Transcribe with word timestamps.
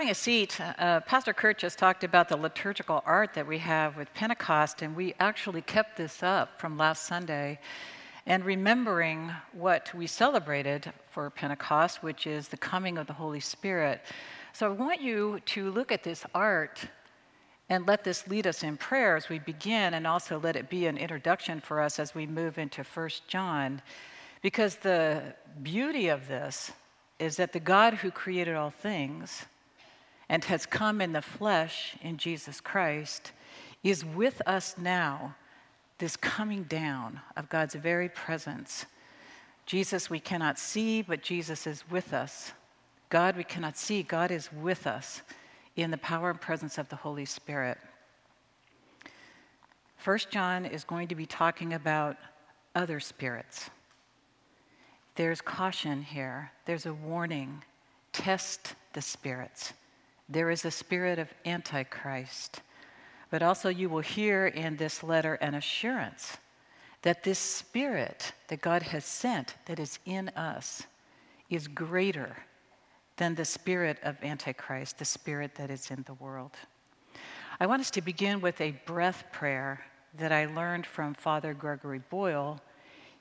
having 0.00 0.12
a 0.12 0.14
seat, 0.14 0.58
uh, 0.58 0.98
Pastor 1.00 1.34
Kurt 1.34 1.58
just 1.58 1.78
talked 1.78 2.04
about 2.04 2.30
the 2.30 2.36
liturgical 2.38 3.02
art 3.04 3.34
that 3.34 3.46
we 3.46 3.58
have 3.58 3.98
with 3.98 4.10
Pentecost, 4.14 4.80
and 4.80 4.96
we 4.96 5.14
actually 5.20 5.60
kept 5.60 5.98
this 5.98 6.22
up 6.22 6.58
from 6.58 6.78
last 6.78 7.02
Sunday. 7.02 7.58
And 8.24 8.42
remembering 8.42 9.30
what 9.52 9.92
we 9.92 10.06
celebrated 10.06 10.90
for 11.10 11.28
Pentecost, 11.28 12.02
which 12.02 12.26
is 12.26 12.48
the 12.48 12.56
coming 12.56 12.96
of 12.96 13.08
the 13.08 13.12
Holy 13.12 13.40
Spirit. 13.40 14.00
So 14.54 14.68
I 14.68 14.70
want 14.70 15.02
you 15.02 15.38
to 15.44 15.70
look 15.70 15.92
at 15.92 16.02
this 16.02 16.24
art 16.34 16.80
and 17.68 17.86
let 17.86 18.02
this 18.02 18.26
lead 18.26 18.46
us 18.46 18.62
in 18.62 18.78
prayer 18.78 19.16
as 19.16 19.28
we 19.28 19.38
begin, 19.38 19.92
and 19.92 20.06
also 20.06 20.40
let 20.40 20.56
it 20.56 20.70
be 20.70 20.86
an 20.86 20.96
introduction 20.96 21.60
for 21.60 21.78
us 21.78 21.98
as 21.98 22.14
we 22.14 22.26
move 22.26 22.56
into 22.56 22.84
First 22.84 23.28
John. 23.28 23.82
Because 24.40 24.76
the 24.76 25.34
beauty 25.62 26.08
of 26.08 26.26
this 26.26 26.72
is 27.18 27.36
that 27.36 27.52
the 27.52 27.60
God 27.60 27.92
who 27.92 28.10
created 28.10 28.54
all 28.54 28.70
things 28.70 29.44
and 30.30 30.44
has 30.44 30.64
come 30.64 31.00
in 31.00 31.12
the 31.12 31.20
flesh 31.20 31.96
in 32.02 32.16
Jesus 32.16 32.60
Christ 32.60 33.32
is 33.82 34.04
with 34.04 34.40
us 34.46 34.76
now, 34.78 35.34
this 35.98 36.16
coming 36.16 36.62
down 36.62 37.20
of 37.36 37.48
God's 37.48 37.74
very 37.74 38.08
presence. 38.08 38.86
Jesus 39.66 40.08
we 40.08 40.20
cannot 40.20 40.56
see, 40.56 41.02
but 41.02 41.20
Jesus 41.20 41.66
is 41.66 41.82
with 41.90 42.14
us. 42.14 42.52
God 43.08 43.36
we 43.36 43.42
cannot 43.42 43.76
see, 43.76 44.04
God 44.04 44.30
is 44.30 44.52
with 44.52 44.86
us 44.86 45.22
in 45.74 45.90
the 45.90 45.98
power 45.98 46.30
and 46.30 46.40
presence 46.40 46.78
of 46.78 46.88
the 46.88 46.96
Holy 46.96 47.24
Spirit. 47.24 47.76
First 49.96 50.30
John 50.30 50.64
is 50.64 50.84
going 50.84 51.08
to 51.08 51.16
be 51.16 51.26
talking 51.26 51.72
about 51.72 52.16
other 52.76 53.00
spirits. 53.00 53.68
There's 55.16 55.40
caution 55.40 56.02
here. 56.02 56.52
There's 56.66 56.86
a 56.86 56.94
warning. 56.94 57.64
Test 58.12 58.76
the 58.92 59.02
spirits. 59.02 59.72
There 60.30 60.50
is 60.50 60.64
a 60.64 60.70
spirit 60.70 61.18
of 61.18 61.28
Antichrist. 61.44 62.62
But 63.30 63.42
also, 63.42 63.68
you 63.68 63.88
will 63.88 64.00
hear 64.00 64.46
in 64.46 64.76
this 64.76 65.02
letter 65.02 65.34
an 65.34 65.54
assurance 65.54 66.36
that 67.02 67.24
this 67.24 67.38
spirit 67.38 68.32
that 68.48 68.60
God 68.60 68.82
has 68.82 69.04
sent, 69.04 69.54
that 69.66 69.78
is 69.80 69.98
in 70.06 70.28
us, 70.30 70.84
is 71.48 71.66
greater 71.66 72.36
than 73.16 73.34
the 73.34 73.44
spirit 73.44 73.98
of 74.02 74.16
Antichrist, 74.22 74.98
the 74.98 75.04
spirit 75.04 75.54
that 75.56 75.70
is 75.70 75.90
in 75.90 76.02
the 76.06 76.14
world. 76.14 76.52
I 77.58 77.66
want 77.66 77.80
us 77.80 77.90
to 77.92 78.00
begin 78.00 78.40
with 78.40 78.60
a 78.60 78.72
breath 78.86 79.24
prayer 79.32 79.84
that 80.18 80.32
I 80.32 80.46
learned 80.46 80.86
from 80.86 81.14
Father 81.14 81.54
Gregory 81.54 82.02
Boyle. 82.10 82.60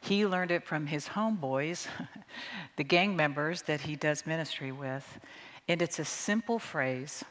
He 0.01 0.25
learned 0.25 0.51
it 0.51 0.63
from 0.63 0.87
his 0.87 1.07
homeboys, 1.07 1.87
the 2.77 2.83
gang 2.83 3.15
members 3.15 3.61
that 3.63 3.81
he 3.81 3.95
does 3.95 4.25
ministry 4.25 4.71
with. 4.71 5.19
And 5.69 5.83
it's 5.83 5.99
a 5.99 6.05
simple 6.05 6.57
phrase. 6.57 7.23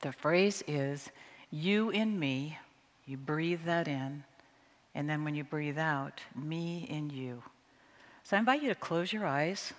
The 0.00 0.10
phrase 0.10 0.64
is, 0.66 1.08
You 1.52 1.90
in 1.90 2.18
me, 2.18 2.58
you 3.06 3.16
breathe 3.16 3.60
that 3.64 3.86
in, 3.86 4.24
and 4.96 5.08
then 5.08 5.22
when 5.22 5.36
you 5.36 5.44
breathe 5.44 5.78
out, 5.78 6.20
me 6.34 6.84
in 6.90 7.10
you. 7.10 7.44
So 8.24 8.36
I 8.36 8.40
invite 8.40 8.60
you 8.60 8.70
to 8.70 8.74
close 8.74 9.12
your 9.12 9.24
eyes, 9.24 9.72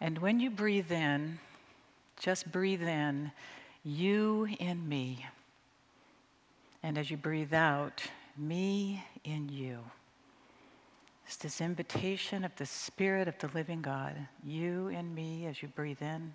and 0.00 0.16
when 0.18 0.38
you 0.38 0.48
breathe 0.48 0.92
in, 0.92 1.40
just 2.20 2.52
breathe 2.52 2.84
in, 2.84 3.32
you 3.82 4.46
in 4.60 4.88
me. 4.88 5.26
And 6.84 6.96
as 6.96 7.10
you 7.10 7.16
breathe 7.16 7.52
out, 7.52 8.00
me 8.38 9.02
in 9.24 9.48
you. 9.48 9.80
It's 11.26 11.36
this 11.36 11.60
invitation 11.60 12.44
of 12.44 12.54
the 12.54 12.66
Spirit 12.66 13.26
of 13.26 13.36
the 13.38 13.48
living 13.48 13.82
God, 13.82 14.14
you 14.44 14.86
in 14.86 15.12
me 15.12 15.46
as 15.46 15.60
you 15.62 15.68
breathe 15.68 16.00
in 16.00 16.32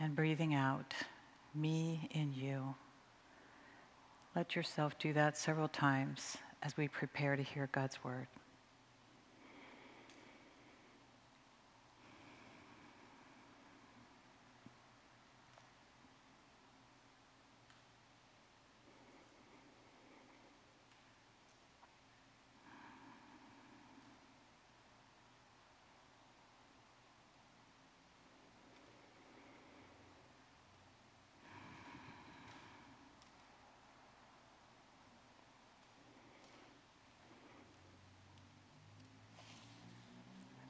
and 0.00 0.16
breathing 0.16 0.54
out, 0.54 0.94
me 1.54 2.08
in 2.12 2.32
you. 2.34 2.74
Let 4.34 4.56
yourself 4.56 4.98
do 4.98 5.12
that 5.12 5.36
several 5.36 5.68
times 5.68 6.36
as 6.62 6.76
we 6.76 6.88
prepare 6.88 7.36
to 7.36 7.42
hear 7.42 7.68
God's 7.72 8.02
word. 8.02 8.26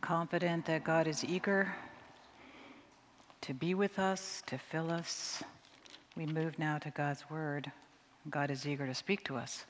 Confident 0.04 0.66
that 0.66 0.84
God 0.84 1.06
is 1.06 1.25
eager 1.25 1.75
to 3.41 3.54
be 3.54 3.72
with 3.72 3.98
us, 3.98 4.42
to 4.47 4.59
fill 4.59 4.91
us. 4.91 5.42
We 6.15 6.26
move 6.26 6.59
now 6.59 6.76
to 6.76 6.91
God's 6.91 7.25
Word. 7.31 7.72
God 8.28 8.50
is 8.50 8.69
eager 8.69 8.87
to 8.87 8.94
speak 8.94 9.25
to 9.25 9.37
us. 9.37 9.64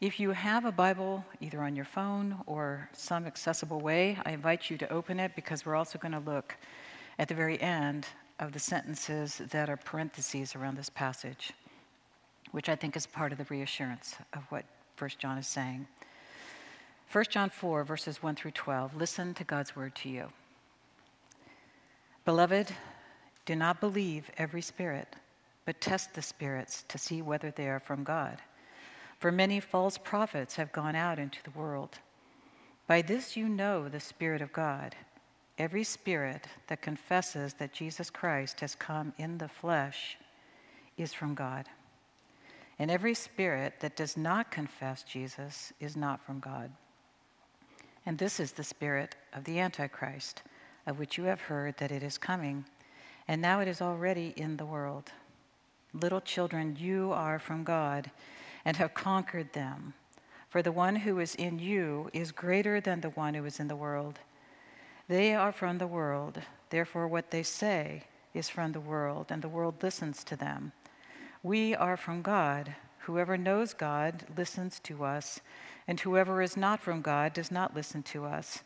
If 0.00 0.20
you 0.20 0.30
have 0.30 0.66
a 0.66 0.70
Bible, 0.70 1.24
either 1.40 1.62
on 1.62 1.74
your 1.74 1.84
phone 1.84 2.36
or 2.46 2.88
some 2.92 3.26
accessible 3.26 3.80
way, 3.80 4.16
I 4.24 4.30
invite 4.30 4.70
you 4.70 4.78
to 4.78 4.92
open 4.92 5.18
it 5.18 5.32
because 5.34 5.66
we're 5.66 5.74
also 5.74 5.98
going 5.98 6.12
to 6.12 6.20
look 6.20 6.56
at 7.18 7.26
the 7.26 7.34
very 7.34 7.60
end 7.60 8.06
of 8.38 8.52
the 8.52 8.60
sentences 8.60 9.42
that 9.50 9.68
are 9.68 9.76
parentheses 9.76 10.54
around 10.54 10.76
this 10.76 10.90
passage, 10.90 11.52
which 12.52 12.68
I 12.68 12.76
think 12.76 12.96
is 12.96 13.04
part 13.04 13.32
of 13.32 13.38
the 13.38 13.46
reassurance 13.50 14.14
of 14.32 14.44
what 14.50 14.64
First 14.94 15.18
John 15.18 15.38
is 15.38 15.48
saying. 15.48 15.88
1 17.12 17.24
John 17.30 17.50
4, 17.50 17.84
verses 17.84 18.22
1 18.22 18.34
through 18.34 18.50
12. 18.50 18.96
Listen 18.96 19.32
to 19.34 19.44
God's 19.44 19.76
word 19.76 19.94
to 19.96 20.08
you. 20.08 20.26
Beloved, 22.24 22.74
do 23.44 23.54
not 23.54 23.80
believe 23.80 24.28
every 24.38 24.60
spirit, 24.60 25.14
but 25.64 25.80
test 25.80 26.14
the 26.14 26.22
spirits 26.22 26.84
to 26.88 26.98
see 26.98 27.22
whether 27.22 27.52
they 27.52 27.68
are 27.68 27.78
from 27.78 28.02
God. 28.02 28.38
For 29.20 29.30
many 29.30 29.60
false 29.60 29.96
prophets 29.96 30.56
have 30.56 30.72
gone 30.72 30.96
out 30.96 31.18
into 31.18 31.38
the 31.44 31.58
world. 31.58 31.98
By 32.88 33.02
this 33.02 33.36
you 33.36 33.48
know 33.48 33.88
the 33.88 34.00
Spirit 34.00 34.42
of 34.42 34.52
God. 34.52 34.94
Every 35.58 35.84
spirit 35.84 36.46
that 36.66 36.82
confesses 36.82 37.54
that 37.54 37.72
Jesus 37.72 38.10
Christ 38.10 38.60
has 38.60 38.74
come 38.74 39.14
in 39.16 39.38
the 39.38 39.48
flesh 39.48 40.18
is 40.98 41.14
from 41.14 41.34
God. 41.34 41.66
And 42.78 42.90
every 42.90 43.14
spirit 43.14 43.74
that 43.80 43.96
does 43.96 44.16
not 44.16 44.50
confess 44.50 45.02
Jesus 45.02 45.72
is 45.80 45.96
not 45.96 46.24
from 46.24 46.40
God. 46.40 46.70
And 48.06 48.16
this 48.16 48.38
is 48.38 48.52
the 48.52 48.64
spirit 48.64 49.16
of 49.32 49.42
the 49.44 49.58
Antichrist, 49.58 50.42
of 50.86 50.98
which 50.98 51.18
you 51.18 51.24
have 51.24 51.40
heard 51.40 51.76
that 51.78 51.90
it 51.90 52.04
is 52.04 52.16
coming, 52.16 52.64
and 53.26 53.42
now 53.42 53.58
it 53.58 53.66
is 53.66 53.82
already 53.82 54.32
in 54.36 54.56
the 54.56 54.64
world. 54.64 55.10
Little 55.92 56.20
children, 56.20 56.76
you 56.78 57.12
are 57.12 57.40
from 57.40 57.64
God 57.64 58.08
and 58.64 58.76
have 58.76 58.94
conquered 58.94 59.52
them. 59.52 59.92
For 60.48 60.62
the 60.62 60.72
one 60.72 60.94
who 60.94 61.18
is 61.18 61.34
in 61.34 61.58
you 61.58 62.08
is 62.12 62.30
greater 62.30 62.80
than 62.80 63.00
the 63.00 63.10
one 63.10 63.34
who 63.34 63.44
is 63.44 63.58
in 63.58 63.66
the 63.66 63.76
world. 63.76 64.20
They 65.08 65.34
are 65.34 65.52
from 65.52 65.78
the 65.78 65.86
world, 65.86 66.40
therefore, 66.70 67.08
what 67.08 67.30
they 67.30 67.42
say 67.42 68.04
is 68.34 68.48
from 68.48 68.72
the 68.72 68.80
world, 68.80 69.26
and 69.30 69.42
the 69.42 69.48
world 69.48 69.82
listens 69.82 70.22
to 70.24 70.36
them. 70.36 70.72
We 71.42 71.74
are 71.74 71.96
from 71.96 72.22
God. 72.22 72.74
Whoever 73.00 73.36
knows 73.36 73.74
God 73.74 74.24
listens 74.36 74.80
to 74.80 75.04
us 75.04 75.40
and 75.88 76.00
whoever 76.00 76.42
is 76.42 76.56
not 76.56 76.80
from 76.80 77.00
God 77.00 77.32
does 77.32 77.50
not 77.50 77.74
listen 77.74 78.02
to 78.04 78.24
us. 78.24 78.62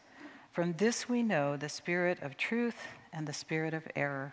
From 0.52 0.72
this 0.74 1.08
we 1.08 1.22
know 1.22 1.56
the 1.56 1.68
spirit 1.68 2.20
of 2.22 2.36
truth 2.36 2.76
and 3.12 3.26
the 3.26 3.32
spirit 3.32 3.74
of 3.74 3.86
error. 3.94 4.32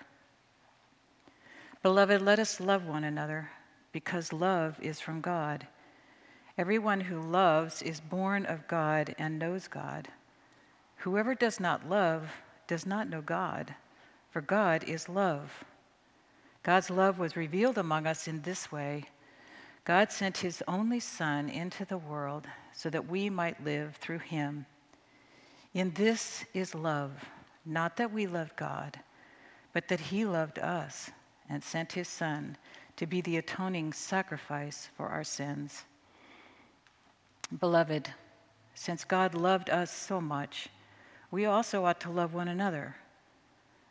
Beloved, 1.84 2.22
let 2.22 2.40
us 2.40 2.60
love 2.60 2.86
one 2.86 3.04
another, 3.04 3.50
because 3.92 4.34
love 4.34 4.78
is 4.82 5.00
from 5.00 5.22
God. 5.22 5.68
Everyone 6.58 7.02
who 7.02 7.22
loves 7.22 7.82
is 7.82 8.00
born 8.00 8.46
of 8.46 8.68
God 8.68 9.14
and 9.20 9.38
knows 9.38 9.68
God. 9.68 10.08
Whoever 10.98 11.36
does 11.36 11.60
not 11.60 11.88
love 11.88 12.32
does 12.68 12.86
not 12.86 13.10
know 13.10 13.22
God, 13.22 13.76
for 14.32 14.42
God 14.42 14.84
is 14.84 15.08
love. 15.08 15.64
God's 16.64 16.90
love 16.90 17.20
was 17.20 17.38
revealed 17.38 17.78
among 17.78 18.08
us 18.08 18.28
in 18.28 18.42
this 18.42 18.72
way 18.72 19.06
God 19.86 20.12
sent 20.12 20.40
his 20.40 20.62
only 20.68 21.00
Son 21.00 21.48
into 21.48 21.86
the 21.86 21.98
world 21.98 22.46
so 22.78 22.92
that 22.92 23.10
we 23.10 23.28
might 23.28 23.66
live 23.66 23.96
through 23.96 24.20
him. 24.20 24.64
In 25.74 25.92
this 25.96 26.46
is 26.54 26.76
love, 26.76 27.12
not 27.66 27.98
that 27.98 28.14
we 28.14 28.28
loved 28.28 28.56
God, 28.56 29.00
but 29.74 29.88
that 29.88 30.00
he 30.00 30.26
loved 30.26 30.60
us 30.60 31.10
and 31.50 31.64
sent 31.64 31.94
his 31.94 32.08
Son 32.08 32.56
to 32.96 33.08
be 33.08 33.20
the 33.22 33.38
atoning 33.38 33.94
sacrifice 33.94 34.90
for 34.96 35.08
our 35.08 35.24
sins. 35.24 35.86
Beloved, 37.60 38.14
since 38.76 39.04
God 39.04 39.34
loved 39.34 39.72
us 39.72 39.92
so 39.92 40.22
much, 40.22 40.70
we 41.32 41.48
also 41.48 41.84
ought 41.84 42.00
to 42.02 42.12
love 42.12 42.36
one 42.36 42.48
another. 42.48 42.96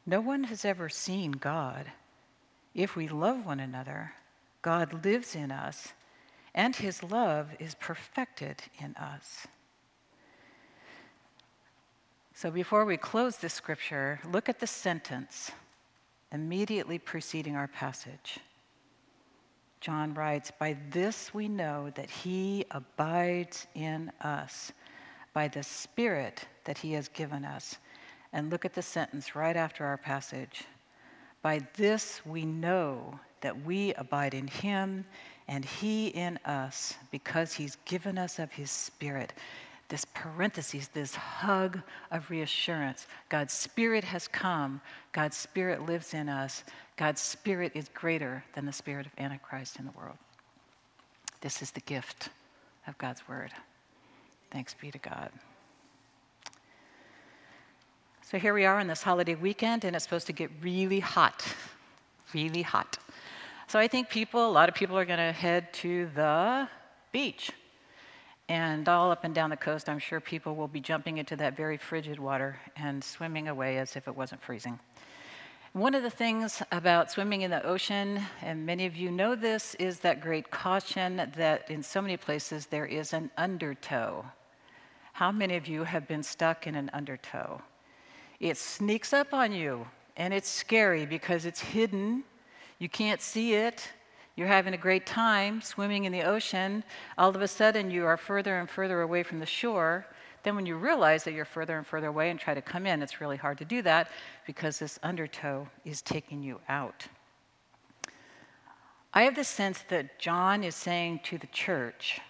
No 0.07 0.21
one 0.21 0.45
has 0.45 0.65
ever 0.65 0.89
seen 0.89 1.33
God. 1.33 1.91
if 2.73 2.95
we 2.95 3.09
love 3.09 3.45
one 3.45 3.59
another, 3.59 4.13
God 4.63 5.05
lives 5.05 5.35
in 5.35 5.51
us, 5.51 5.93
and 6.57 6.75
his 6.75 7.03
love 7.03 7.51
is 7.61 7.77
perfected 7.77 8.63
in 8.83 8.97
us. 8.97 9.47
So 12.35 12.51
before 12.51 12.85
we 12.85 12.97
close 12.97 13.37
this 13.37 13.55
scripture, 13.55 14.21
look 14.31 14.49
at 14.49 14.59
the 14.59 14.67
sentence 14.67 15.53
immediately 16.33 16.99
preceding 16.99 17.57
our 17.57 17.69
passage. 17.69 18.39
John 19.81 20.15
writes, 20.15 20.51
By 20.59 20.77
this 20.91 21.33
we 21.33 21.49
know 21.49 21.91
that 21.95 22.11
he 22.11 22.65
abides 22.71 23.67
in 23.75 24.11
us, 24.23 24.73
by 25.33 25.49
the 25.49 25.63
Spirit 25.63 26.47
that 26.65 26.79
he 26.79 26.93
has 26.95 27.09
given 27.09 27.45
us. 27.45 27.77
And 28.33 28.51
look 28.51 28.65
at 28.65 28.75
the 28.75 28.83
sentence 28.83 29.37
right 29.37 29.57
after 29.57 29.85
our 29.85 29.97
passage. 29.97 30.65
By 31.43 31.61
this 31.77 32.25
we 32.27 32.45
know 32.45 33.21
that 33.41 33.65
we 33.65 33.95
abide 33.95 34.35
in 34.35 34.49
him 34.49 35.05
and 35.49 35.65
he 35.65 36.09
in 36.09 36.39
us 36.45 36.95
because 37.11 37.53
he's 37.53 37.77
given 37.85 38.19
us 38.19 38.39
of 38.39 38.53
his 38.53 38.71
Spirit 38.71 39.33
this 39.89 40.05
parenthesis, 40.15 40.89
this 40.89 41.15
hug 41.15 41.81
of 42.11 42.29
reassurance. 42.31 43.07
God's 43.29 43.53
Spirit 43.53 44.05
has 44.05 44.27
come. 44.27 44.81
God's 45.13 45.37
Spirit 45.37 45.87
lives 45.87 46.15
in 46.15 46.29
us. 46.29 46.65
God's 46.97 47.21
Spirit 47.21 47.73
is 47.75 47.89
greater 47.95 48.43
than 48.55 48.67
the 48.67 48.73
spirit 48.73 49.07
of 49.07 49.13
Antichrist 49.19 49.79
in 49.79 49.85
the 49.85 49.93
world. 49.93 50.17
This 51.41 51.63
is 51.63 51.71
the 51.71 51.81
gift 51.81 52.31
of 52.87 52.99
God's 52.99 53.29
Word. 53.29 53.53
Thanks 54.51 54.75
be 54.75 54.91
to 54.91 54.99
God. 54.99 55.31
So 58.23 58.39
here 58.39 58.55
we 58.55 58.65
are 58.65 58.81
on 58.81 58.89
this 58.89 59.03
holiday 59.03 59.37
weekend, 59.37 59.85
and 59.85 59.95
it's 59.95 60.05
supposed 60.05 60.27
to 60.27 60.33
get 60.33 60.51
really 60.61 60.99
hot. 60.99 61.47
Really 62.35 62.63
hot. 62.63 62.99
So 63.69 63.81
I 63.81 63.89
think 63.89 64.09
people, 64.09 64.49
a 64.49 64.53
lot 64.53 64.69
of 64.69 64.77
people 64.77 64.97
are 64.97 65.05
going 65.05 65.19
to 65.19 65.33
head 65.33 65.73
to 65.75 66.09
the 66.15 66.69
beach. 67.11 67.51
And 68.49 68.89
all 68.89 69.11
up 69.11 69.25
and 69.25 69.35
down 69.35 69.51
the 69.51 69.57
coast, 69.57 69.89
I'm 69.89 69.99
sure 69.99 70.21
people 70.21 70.55
will 70.55 70.69
be 70.69 70.81
jumping 70.81 71.19
into 71.19 71.35
that 71.37 71.57
very 71.57 71.77
frigid 71.77 72.21
water 72.21 72.61
and 72.77 73.03
swimming 73.03 73.49
away 73.49 73.79
as 73.79 73.97
if 73.97 74.07
it 74.07 74.15
wasn't 74.15 74.41
freezing. 74.41 74.79
One 75.73 75.97
of 75.97 76.05
the 76.05 76.11
things 76.11 76.63
about 76.71 77.11
swimming 77.11 77.43
in 77.43 77.51
the 77.51 77.67
ocean, 77.67 78.21
and 78.41 78.65
many 78.65 78.87
of 78.87 78.95
you 78.95 79.11
know 79.11 79.35
this, 79.35 79.75
is 79.81 79.99
that 79.99 80.21
great 80.21 80.53
caution 80.53 81.17
that 81.37 81.69
in 81.69 81.83
so 81.83 82.01
many 82.01 82.17
places 82.17 82.67
there 82.67 82.87
is 82.87 83.13
an 83.13 83.33
undertow. 83.37 84.25
How 85.13 85.33
many 85.33 85.57
of 85.57 85.67
you 85.67 85.83
have 85.83 86.07
been 86.07 86.23
stuck 86.23 86.69
in 86.69 86.77
an 86.77 86.89
undertow? 86.93 87.61
It 88.39 88.59
sneaks 88.59 89.13
up 89.13 89.35
on 89.35 89.51
you, 89.51 89.89
and 90.17 90.33
it's 90.33 90.49
scary 90.49 91.05
because 91.05 91.47
it's 91.47 91.61
hidden. 91.61 92.23
You 92.79 92.89
can't 92.89 93.21
see 93.21 93.55
it, 93.55 93.89
you're 94.37 94.47
having 94.47 94.75
a 94.75 94.79
great 94.79 95.07
time 95.07 95.63
swimming 95.63 96.05
in 96.05 96.13
the 96.13 96.23
ocean. 96.23 96.85
All 97.17 97.31
of 97.31 97.41
a 97.41 97.49
sudden, 97.49 97.91
you 97.91 98.05
are 98.05 98.19
further 98.19 98.59
and 98.59 98.69
further 98.69 99.01
away 99.01 99.23
from 99.23 99.39
the 99.41 99.47
shore. 99.47 100.07
Then, 100.43 100.55
when 100.55 100.67
you 100.67 100.77
realize 100.77 101.25
that 101.25 101.33
you're 101.33 101.47
further 101.47 101.79
and 101.79 101.87
further 101.87 102.09
away 102.09 102.29
and 102.31 102.39
try 102.39 102.53
to 102.53 102.61
come 102.61 102.87
in, 102.87 103.03
it's 103.03 103.21
really 103.21 103.39
hard 103.39 103.57
to 103.59 103.65
do 103.65 103.81
that 103.83 104.11
because 104.47 104.79
this 104.79 104.99
undertow 105.03 105.67
is 105.87 106.03
taking 106.03 106.43
you 106.43 106.61
out. 106.69 107.07
I 109.15 109.23
have 109.23 109.35
the 109.35 109.45
sense 109.45 109.83
that 109.89 110.19
John 110.19 110.63
is 110.63 110.77
saying 110.77 111.21
to 111.25 111.39
the 111.39 111.47
church, 111.47 112.21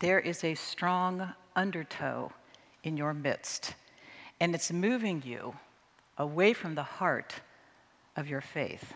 there 0.00 0.20
is 0.20 0.44
a 0.44 0.54
strong 0.54 1.32
undertow 1.56 2.30
in 2.84 2.98
your 2.98 3.14
midst, 3.14 3.74
and 4.40 4.54
it's 4.54 4.70
moving 4.70 5.22
you 5.24 5.56
away 6.18 6.52
from 6.52 6.74
the 6.74 6.82
heart 6.82 7.34
of 8.14 8.28
your 8.28 8.42
faith. 8.42 8.92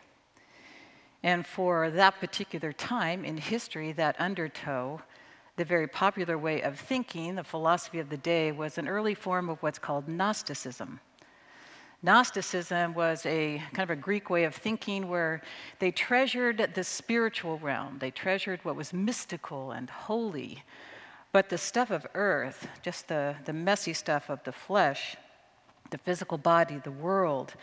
And 1.23 1.47
for 1.47 1.91
that 1.91 2.19
particular 2.19 2.73
time 2.73 3.25
in 3.25 3.37
history, 3.37 3.93
that 3.93 4.17
undertow, 4.19 5.03
the 5.57 5.65
very 5.65 5.87
popular 5.87 6.39
way 6.39 6.63
of 6.63 6.79
thinking, 6.79 7.35
the 7.35 7.45
philosophy 7.45 7.99
of 7.99 8.09
the 8.09 8.17
day, 8.17 8.53
was 8.53 8.79
an 8.79 8.89
early 8.89 9.15
form 9.15 9.51
of 9.51 9.63
what's 9.63 9.79
called 9.79 10.09
Gnosticism. 10.09 11.01
Gnosticism 12.03 12.95
was 12.95 13.27
a 13.27 13.63
kind 13.75 13.91
of 13.91 13.91
a 13.91 14.01
Greek 14.01 14.31
way 14.31 14.45
of 14.45 14.55
thinking 14.55 15.09
where 15.09 15.43
they 15.81 15.91
treasured 15.91 16.71
the 16.75 16.85
spiritual 16.85 17.59
realm, 17.59 17.99
they 17.99 18.11
treasured 18.11 18.65
what 18.65 18.77
was 18.77 18.95
mystical 18.95 19.73
and 19.73 19.91
holy. 19.91 20.63
But 21.33 21.51
the 21.51 21.59
stuff 21.59 21.91
of 21.91 22.07
earth, 22.15 22.67
just 22.83 23.09
the, 23.09 23.37
the 23.45 23.53
messy 23.53 23.93
stuff 23.93 24.31
of 24.31 24.43
the 24.45 24.53
flesh, 24.53 25.17
the 25.91 25.99
physical 25.99 26.39
body, 26.39 26.81
the 26.83 26.91
world, 26.91 27.55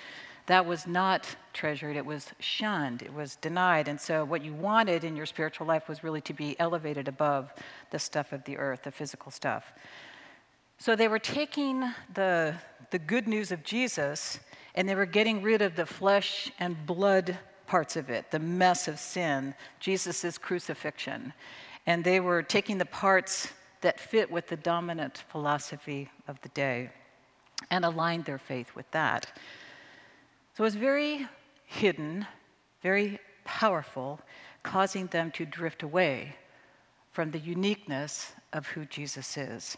that 0.47 0.65
was 0.65 0.87
not 0.87 1.35
treasured, 1.53 1.95
it 1.95 2.05
was 2.05 2.31
shunned, 2.39 3.01
it 3.01 3.13
was 3.13 3.35
denied. 3.35 3.87
And 3.87 3.99
so, 3.99 4.25
what 4.25 4.43
you 4.43 4.53
wanted 4.53 5.03
in 5.03 5.15
your 5.15 5.25
spiritual 5.25 5.67
life 5.67 5.87
was 5.87 6.03
really 6.03 6.21
to 6.21 6.33
be 6.33 6.59
elevated 6.59 7.07
above 7.07 7.53
the 7.91 7.99
stuff 7.99 8.31
of 8.31 8.43
the 8.45 8.57
earth, 8.57 8.83
the 8.83 8.91
physical 8.91 9.31
stuff. 9.31 9.73
So, 10.79 10.95
they 10.95 11.07
were 11.07 11.19
taking 11.19 11.83
the, 12.13 12.55
the 12.91 12.99
good 12.99 13.27
news 13.27 13.51
of 13.51 13.63
Jesus 13.63 14.39
and 14.75 14.87
they 14.87 14.95
were 14.95 15.05
getting 15.05 15.41
rid 15.41 15.61
of 15.61 15.75
the 15.75 15.85
flesh 15.85 16.51
and 16.59 16.85
blood 16.85 17.37
parts 17.65 17.97
of 17.97 18.09
it, 18.09 18.31
the 18.31 18.39
mess 18.39 18.87
of 18.87 18.99
sin, 18.99 19.53
Jesus' 19.79 20.37
crucifixion. 20.37 21.33
And 21.85 22.03
they 22.03 22.19
were 22.19 22.41
taking 22.41 22.77
the 22.77 22.85
parts 22.85 23.49
that 23.81 23.99
fit 23.99 24.31
with 24.31 24.47
the 24.47 24.55
dominant 24.55 25.23
philosophy 25.29 26.09
of 26.27 26.39
the 26.41 26.49
day 26.49 26.89
and 27.69 27.83
aligned 27.83 28.25
their 28.25 28.37
faith 28.37 28.75
with 28.75 28.89
that. 28.91 29.31
So 30.57 30.63
it 30.63 30.73
was 30.73 30.75
very 30.75 31.27
hidden, 31.65 32.25
very 32.81 33.19
powerful, 33.43 34.19
causing 34.63 35.05
them 35.05 35.29
to 35.33 35.45
drift 35.45 35.83
away 35.83 36.35
from 37.11 37.29
the 37.29 37.37
uniqueness 37.37 38.31
of 38.53 38.65
who 38.65 38.85
Jesus 38.85 39.37
is 39.37 39.77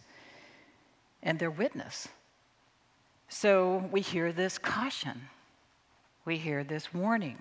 and 1.21 1.37
their 1.37 1.51
witness. 1.51 2.07
So 3.27 3.89
we 3.91 3.99
hear 3.99 4.31
this 4.31 4.57
caution, 4.57 5.19
we 6.23 6.37
hear 6.37 6.63
this 6.63 6.93
warning. 6.93 7.37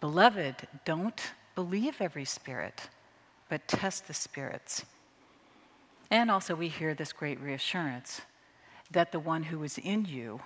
Beloved, 0.00 0.66
don't 0.86 1.20
believe 1.54 2.00
every 2.00 2.24
spirit, 2.24 2.88
but 3.50 3.68
test 3.68 4.06
the 4.06 4.14
spirits. 4.14 4.86
And 6.10 6.30
also, 6.30 6.54
we 6.54 6.68
hear 6.68 6.94
this 6.94 7.12
great 7.12 7.40
reassurance 7.40 8.22
that 8.90 9.12
the 9.12 9.20
one 9.20 9.42
who 9.42 9.62
is 9.64 9.76
in 9.76 10.06
you 10.06 10.40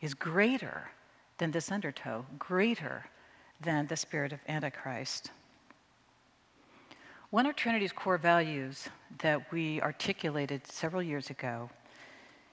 is 0.00 0.14
greater 0.14 0.92
than 1.38 1.50
this 1.50 1.70
undertow, 1.70 2.24
greater 2.38 3.04
than 3.60 3.86
the 3.86 3.96
spirit 3.96 4.32
of 4.32 4.40
Antichrist. 4.48 5.30
One 7.30 7.46
of 7.46 7.56
Trinity's 7.56 7.92
core 7.92 8.18
values 8.18 8.88
that 9.18 9.50
we 9.50 9.80
articulated 9.80 10.66
several 10.66 11.02
years 11.02 11.30
ago 11.30 11.70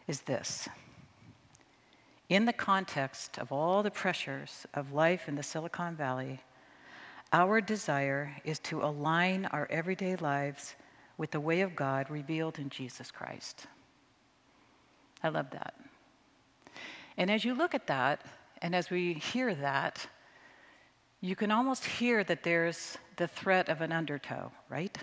is 0.07 0.21
this. 0.21 0.67
In 2.29 2.45
the 2.45 2.53
context 2.53 3.37
of 3.37 3.51
all 3.51 3.83
the 3.83 3.91
pressures 3.91 4.65
of 4.73 4.93
life 4.93 5.27
in 5.27 5.35
the 5.35 5.43
Silicon 5.43 5.95
Valley, 5.95 6.39
our 7.33 7.61
desire 7.61 8.35
is 8.43 8.59
to 8.59 8.81
align 8.81 9.45
our 9.47 9.67
everyday 9.69 10.15
lives 10.15 10.75
with 11.17 11.31
the 11.31 11.39
way 11.39 11.61
of 11.61 11.75
God 11.75 12.09
revealed 12.09 12.57
in 12.57 12.69
Jesus 12.69 13.11
Christ. 13.11 13.67
I 15.23 15.29
love 15.29 15.51
that. 15.51 15.75
And 17.17 17.29
as 17.29 17.45
you 17.45 17.53
look 17.53 17.75
at 17.75 17.87
that, 17.87 18.25
and 18.61 18.75
as 18.75 18.89
we 18.89 19.13
hear 19.13 19.55
that, 19.55 20.05
you 21.19 21.35
can 21.35 21.51
almost 21.51 21.85
hear 21.85 22.23
that 22.23 22.43
there's 22.43 22.97
the 23.17 23.27
threat 23.27 23.69
of 23.69 23.81
an 23.81 23.91
undertow, 23.91 24.51
right? 24.69 24.97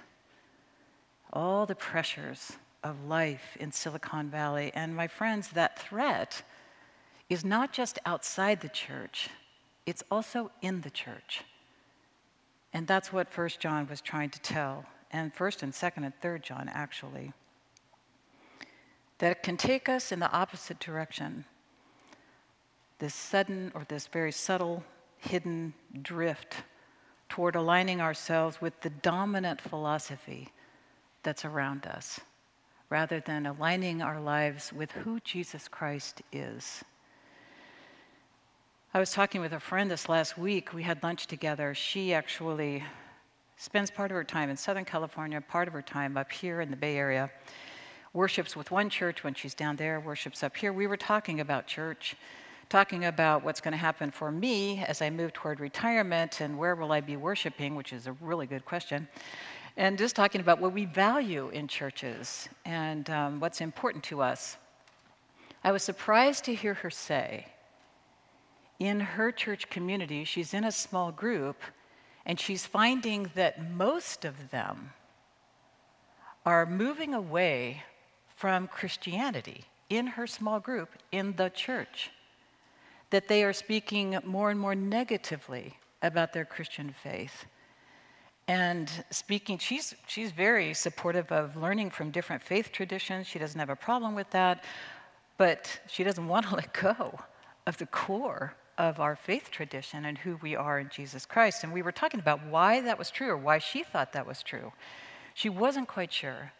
All 1.32 1.66
the 1.66 1.74
pressures 1.74 2.52
of 2.82 3.04
life 3.06 3.56
in 3.60 3.72
Silicon 3.72 4.30
Valley. 4.30 4.72
And 4.74 4.94
my 4.94 5.06
friends, 5.06 5.48
that 5.50 5.78
threat 5.78 6.42
is 7.28 7.44
not 7.44 7.72
just 7.72 7.98
outside 8.06 8.60
the 8.60 8.68
church, 8.68 9.28
it's 9.86 10.02
also 10.10 10.50
in 10.62 10.80
the 10.80 10.90
church. 10.90 11.42
And 12.72 12.86
that's 12.86 13.12
what 13.12 13.30
First 13.30 13.60
John 13.60 13.86
was 13.88 14.00
trying 14.00 14.30
to 14.30 14.40
tell, 14.40 14.84
and 15.10 15.34
1st 15.34 15.62
and 15.62 15.72
2nd 15.72 16.04
and 16.04 16.20
3rd 16.20 16.42
John 16.42 16.70
actually. 16.72 17.32
That 19.18 19.32
it 19.32 19.42
can 19.42 19.56
take 19.56 19.88
us 19.88 20.12
in 20.12 20.20
the 20.20 20.30
opposite 20.30 20.78
direction 20.78 21.44
this 22.98 23.14
sudden 23.14 23.70
or 23.74 23.84
this 23.88 24.06
very 24.06 24.32
subtle 24.32 24.82
hidden 25.18 25.72
drift 26.02 26.56
toward 27.28 27.54
aligning 27.54 28.00
ourselves 28.00 28.60
with 28.60 28.80
the 28.80 28.90
dominant 28.90 29.60
philosophy 29.60 30.48
that's 31.22 31.44
around 31.44 31.86
us, 31.86 32.20
rather 32.90 33.20
than 33.20 33.46
aligning 33.46 34.00
our 34.00 34.20
lives 34.20 34.72
with 34.72 34.90
who 34.92 35.20
Jesus 35.20 35.68
Christ 35.68 36.22
is. 36.32 36.82
I 38.94 38.98
was 38.98 39.12
talking 39.12 39.42
with 39.42 39.52
a 39.52 39.60
friend 39.60 39.90
this 39.90 40.08
last 40.08 40.38
week. 40.38 40.72
We 40.72 40.82
had 40.82 41.02
lunch 41.02 41.26
together. 41.26 41.74
She 41.74 42.14
actually 42.14 42.82
spends 43.56 43.90
part 43.90 44.10
of 44.10 44.14
her 44.14 44.24
time 44.24 44.48
in 44.48 44.56
Southern 44.56 44.86
California, 44.86 45.40
part 45.40 45.68
of 45.68 45.74
her 45.74 45.82
time 45.82 46.16
up 46.16 46.32
here 46.32 46.62
in 46.62 46.70
the 46.70 46.76
Bay 46.76 46.96
Area, 46.96 47.30
worships 48.14 48.56
with 48.56 48.70
one 48.70 48.88
church 48.88 49.22
when 49.22 49.34
she's 49.34 49.52
down 49.52 49.76
there, 49.76 50.00
worships 50.00 50.42
up 50.42 50.56
here. 50.56 50.72
We 50.72 50.86
were 50.86 50.96
talking 50.96 51.40
about 51.40 51.66
church 51.66 52.16
talking 52.68 53.06
about 53.06 53.42
what's 53.42 53.60
going 53.60 53.72
to 53.72 53.78
happen 53.78 54.10
for 54.10 54.30
me 54.30 54.84
as 54.86 55.00
I 55.00 55.08
move 55.08 55.32
toward 55.32 55.58
retirement 55.58 56.40
and 56.40 56.58
where 56.58 56.74
will 56.74 56.92
I 56.92 57.00
be 57.00 57.16
worshiping, 57.16 57.74
which 57.74 57.92
is 57.92 58.06
a 58.06 58.12
really 58.12 58.46
good 58.46 58.64
question. 58.64 59.08
And 59.76 59.96
just 59.96 60.14
talking 60.14 60.40
about 60.40 60.60
what 60.60 60.72
we 60.72 60.84
value 60.84 61.48
in 61.50 61.68
churches 61.68 62.48
and 62.64 63.08
um, 63.10 63.40
what's 63.40 63.60
important 63.60 64.04
to 64.04 64.20
us. 64.20 64.56
I 65.64 65.72
was 65.72 65.82
surprised 65.82 66.44
to 66.44 66.54
hear 66.54 66.74
her 66.74 66.90
say, 66.90 67.46
in 68.78 69.00
her 69.00 69.32
church 69.32 69.70
community, 69.70 70.24
she's 70.24 70.54
in 70.54 70.64
a 70.64 70.72
small 70.72 71.10
group, 71.10 71.56
and 72.26 72.38
she's 72.38 72.66
finding 72.66 73.30
that 73.34 73.72
most 73.72 74.24
of 74.24 74.50
them 74.50 74.92
are 76.44 76.64
moving 76.64 77.14
away 77.14 77.82
from 78.36 78.68
Christianity 78.68 79.64
in 79.90 80.06
her 80.06 80.26
small 80.26 80.60
group 80.60 80.90
in 81.10 81.34
the 81.36 81.50
church. 81.50 82.10
That 83.10 83.28
they 83.28 83.44
are 83.44 83.52
speaking 83.52 84.18
more 84.24 84.50
and 84.50 84.60
more 84.60 84.74
negatively 84.74 85.78
about 86.02 86.32
their 86.32 86.44
Christian 86.44 86.94
faith. 87.02 87.46
And 88.46 88.90
speaking, 89.10 89.58
she's, 89.58 89.94
she's 90.06 90.32
very 90.32 90.72
supportive 90.72 91.30
of 91.30 91.56
learning 91.56 91.90
from 91.90 92.10
different 92.10 92.42
faith 92.42 92.72
traditions. 92.72 93.26
She 93.26 93.38
doesn't 93.38 93.58
have 93.58 93.68
a 93.68 93.76
problem 93.76 94.14
with 94.14 94.30
that, 94.30 94.64
but 95.36 95.80
she 95.86 96.02
doesn't 96.02 96.26
want 96.26 96.48
to 96.48 96.54
let 96.56 96.72
go 96.72 97.18
of 97.66 97.76
the 97.76 97.86
core 97.86 98.54
of 98.78 99.00
our 99.00 99.16
faith 99.16 99.50
tradition 99.50 100.06
and 100.06 100.16
who 100.16 100.38
we 100.40 100.56
are 100.56 100.78
in 100.78 100.88
Jesus 100.88 101.26
Christ. 101.26 101.64
And 101.64 101.72
we 101.72 101.82
were 101.82 101.92
talking 101.92 102.20
about 102.20 102.44
why 102.46 102.80
that 102.80 102.98
was 102.98 103.10
true 103.10 103.28
or 103.28 103.36
why 103.36 103.58
she 103.58 103.82
thought 103.82 104.12
that 104.12 104.26
was 104.26 104.42
true. 104.42 104.72
She 105.34 105.48
wasn't 105.48 105.88
quite 105.88 106.12
sure. 106.12 106.52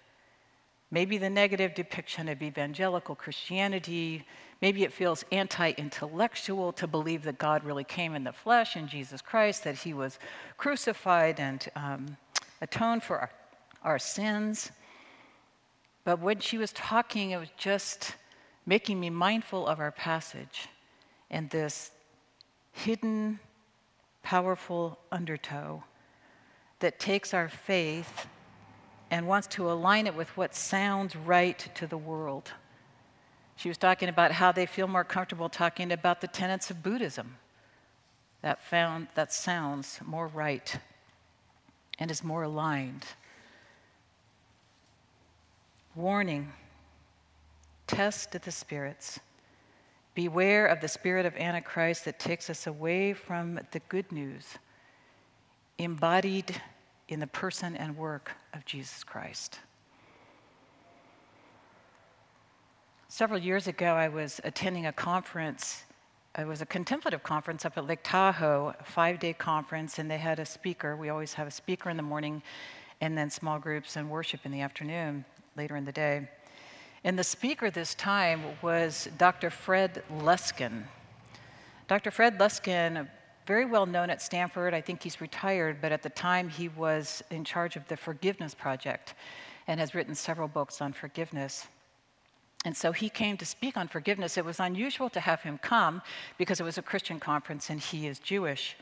Maybe 0.91 1.19
the 1.19 1.29
negative 1.29 1.75
depiction 1.75 2.29
of 2.29 2.43
evangelical 2.43 3.15
Christianity, 3.15 4.25
maybe 4.63 4.85
it 4.85 4.93
feels 4.93 5.23
anti 5.31 5.73
intellectual 5.73 6.73
to 6.73 6.87
believe 6.87 7.25
that 7.25 7.39
God 7.39 7.63
really 7.63 7.85
came 7.85 8.15
in 8.15 8.25
the 8.25 8.33
flesh 8.33 8.75
in 8.75 8.89
Jesus 8.89 9.21
Christ, 9.21 9.65
that 9.65 9.77
he 9.77 9.93
was 9.93 10.19
crucified 10.57 11.41
and 11.41 11.69
um, 11.77 12.17
atoned 12.63 13.03
for 13.03 13.19
our, 13.19 13.31
our 13.83 13.99
sins. 13.99 14.71
But 16.05 16.21
when 16.21 16.41
she 16.41 16.57
was 16.57 16.73
talking, 16.73 17.33
it 17.33 17.39
was 17.39 17.51
just 17.59 18.15
making 18.65 18.99
me 18.99 19.11
mindful 19.11 19.67
of 19.67 19.81
our 19.81 19.93
passage 19.93 20.69
and 21.31 21.51
this 21.51 21.91
hidden, 22.73 23.41
powerful 24.23 24.99
undertow 25.13 25.83
that 26.81 26.99
takes 26.99 27.35
our 27.35 27.51
faith 27.51 28.27
and 29.11 29.27
wants 29.27 29.47
to 29.49 29.71
align 29.71 30.07
it 30.07 30.15
with 30.15 30.37
what 30.37 30.55
sounds 30.55 31.17
right 31.17 31.69
to 31.75 31.87
the 31.87 31.97
world. 31.97 32.53
She 33.57 33.69
was 33.69 33.79
talking 33.79 34.09
about 34.09 34.33
how 34.33 34.53
they 34.53 34.67
feel 34.67 34.87
more 34.87 35.05
comfortable 35.05 35.49
talking 35.49 35.91
about 35.93 36.21
the 36.21 36.29
tenets 36.29 36.71
of 36.71 36.83
Buddhism. 36.83 37.37
That, 38.43 38.63
found, 38.63 39.09
that 39.15 39.33
sounds 39.33 39.99
more 40.07 40.29
right 40.29 40.79
and 41.99 42.11
is 42.11 42.23
more 42.23 42.45
aligned. 42.45 43.05
Warning 45.97 46.53
test 47.89 48.31
the 48.31 48.53
spirits. 48.53 49.19
Beware 50.15 50.67
of 50.67 50.81
the 50.81 50.89
spirit 50.89 51.27
of 51.27 51.35
Antichrist 51.37 52.05
that 52.05 52.21
takes 52.21 52.51
us 52.51 52.67
away 52.67 53.13
from 53.13 53.59
the 53.73 53.81
good 53.89 54.11
news 54.13 54.59
embodied 55.79 56.61
in 57.09 57.21
the 57.21 57.27
person 57.27 57.77
and 57.77 57.97
work 57.97 58.33
of 58.59 58.65
Jesus 58.65 59.05
Christ. 59.05 59.61
Several 63.07 63.39
years 63.39 63.69
ago, 63.69 63.95
I 63.95 64.09
was 64.09 64.41
attending 64.43 64.87
a 64.87 64.93
conference. 64.93 65.85
It 66.37 66.47
was 66.47 66.61
a 66.61 66.67
contemplative 66.67 67.23
conference 67.23 67.65
up 67.65 67.79
at 67.79 67.87
Lake 67.87 68.01
Tahoe, 68.03 68.75
a 68.79 68.85
five 68.85 69.21
day 69.21 69.33
conference, 69.33 70.01
and 70.01 70.11
they 70.11 70.19
had 70.19 70.41
a 70.41 70.45
speaker. 70.45 70.97
We 70.97 71.09
always 71.09 71.35
have 71.35 71.47
a 71.47 71.53
speaker 71.53 71.89
in 71.89 71.97
the 71.97 72.03
morning, 72.03 72.43
and 73.01 73.17
then 73.17 73.31
small 73.31 73.61
groups 73.61 73.95
and 73.95 74.11
worship 74.11 74.41
in 74.45 74.51
the 74.51 74.61
afternoon, 74.61 75.25
later 75.57 75.77
in 75.77 75.85
the 75.85 75.93
day. 75.93 76.29
And 77.05 77.17
the 77.17 77.25
speaker 77.25 77.71
this 77.71 77.95
time 77.95 78.43
was 78.61 79.09
Dr. 79.19 79.51
Fred 79.51 80.03
Luskin. 80.19 80.83
Dr. 81.87 82.11
Fred 82.11 82.39
Luskin, 82.39 83.09
very 83.49 83.65
well 83.65 83.87
known 83.87 84.11
at 84.11 84.21
Stanford. 84.21 84.75
I 84.75 84.83
think 84.83 85.03
he's 85.03 85.23
retired, 85.23 85.79
but 85.81 85.91
at 85.91 86.03
the 86.03 86.11
time 86.11 86.51
he 86.51 86.69
was 86.69 87.23
in 87.31 87.45
charge 87.45 87.77
of 87.77 87.89
the 87.89 87.97
Forgiveness 87.97 88.55
Project 88.55 89.15
and 89.67 89.81
has 89.81 89.95
written 89.95 90.15
several 90.15 90.49
books 90.49 90.83
on 90.83 90.93
forgiveness. 90.93 91.67
And 92.67 92.77
so 92.77 92.93
he 92.93 93.09
came 93.09 93.39
to 93.39 93.47
speak 93.47 93.79
on 93.79 93.89
forgiveness. 93.89 94.37
It 94.37 94.45
was 94.45 94.61
unusual 94.61 95.09
to 95.11 95.21
have 95.21 95.41
him 95.41 95.57
come 95.57 96.03
because 96.37 96.61
it 96.61 96.65
was 96.65 96.77
a 96.77 96.83
Christian 96.83 97.19
conference 97.19 97.71
and 97.71 97.81
he 97.81 98.07
is 98.07 98.19
Jewish. 98.19 98.77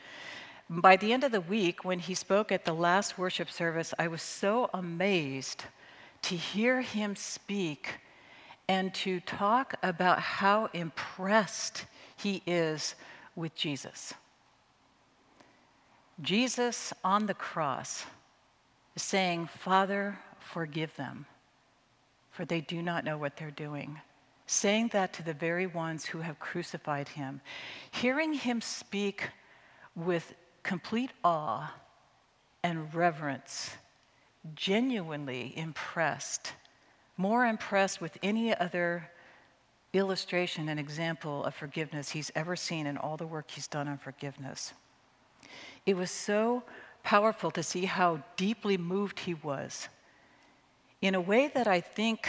By 0.69 0.97
the 0.97 1.13
end 1.13 1.23
of 1.23 1.31
the 1.31 1.39
week, 1.39 1.85
when 1.85 1.99
he 1.99 2.13
spoke 2.13 2.51
at 2.51 2.65
the 2.65 2.73
last 2.73 3.17
worship 3.17 3.49
service, 3.49 3.93
I 3.97 4.09
was 4.09 4.21
so 4.21 4.69
amazed 4.73 5.63
to 6.23 6.35
hear 6.35 6.81
him 6.81 7.15
speak 7.15 8.01
and 8.67 8.93
to 8.95 9.21
talk 9.21 9.75
about 9.81 10.19
how 10.19 10.69
impressed 10.73 11.85
he 12.17 12.43
is 12.45 12.95
with 13.37 13.55
Jesus. 13.55 14.13
Jesus 16.21 16.93
on 17.03 17.27
the 17.27 17.33
cross 17.33 18.05
is 18.95 19.03
saying, 19.03 19.47
Father, 19.59 20.17
forgive 20.39 20.95
them, 20.95 21.25
for 22.31 22.43
they 22.45 22.61
do 22.61 22.81
not 22.81 23.03
know 23.03 23.17
what 23.17 23.37
they're 23.37 23.51
doing. 23.51 23.99
Saying 24.47 24.89
that 24.93 25.13
to 25.13 25.23
the 25.23 25.33
very 25.33 25.67
ones 25.67 26.05
who 26.05 26.19
have 26.19 26.39
crucified 26.39 27.09
him. 27.09 27.41
Hearing 27.91 28.33
him 28.33 28.61
speak 28.61 29.29
with 29.95 30.33
complete 30.63 31.11
awe 31.23 31.73
and 32.63 32.93
reverence, 32.93 33.71
genuinely 34.55 35.53
impressed, 35.55 36.53
more 37.17 37.45
impressed 37.45 38.01
with 38.01 38.17
any 38.23 38.55
other 38.55 39.09
illustration 39.93 40.69
and 40.69 40.79
example 40.79 41.43
of 41.43 41.53
forgiveness 41.55 42.09
he's 42.09 42.31
ever 42.35 42.55
seen 42.55 42.87
in 42.87 42.97
all 42.97 43.17
the 43.17 43.27
work 43.27 43.51
he's 43.51 43.67
done 43.67 43.87
on 43.87 43.97
forgiveness. 43.97 44.73
It 45.87 45.95
was 45.95 46.11
so 46.11 46.63
powerful 47.01 47.49
to 47.51 47.63
see 47.63 47.85
how 47.85 48.21
deeply 48.35 48.77
moved 48.77 49.19
he 49.19 49.33
was 49.33 49.87
in 51.01 51.15
a 51.15 51.21
way 51.21 51.49
that 51.55 51.65
I 51.65 51.79
think 51.79 52.27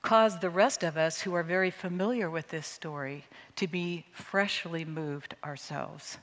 caused 0.00 0.40
the 0.40 0.48
rest 0.48 0.82
of 0.82 0.96
us 0.96 1.20
who 1.20 1.34
are 1.34 1.42
very 1.42 1.70
familiar 1.70 2.30
with 2.30 2.48
this 2.48 2.66
story 2.66 3.26
to 3.56 3.66
be 3.66 4.06
freshly 4.12 4.82
moved 4.86 5.34
ourselves. 5.44 6.16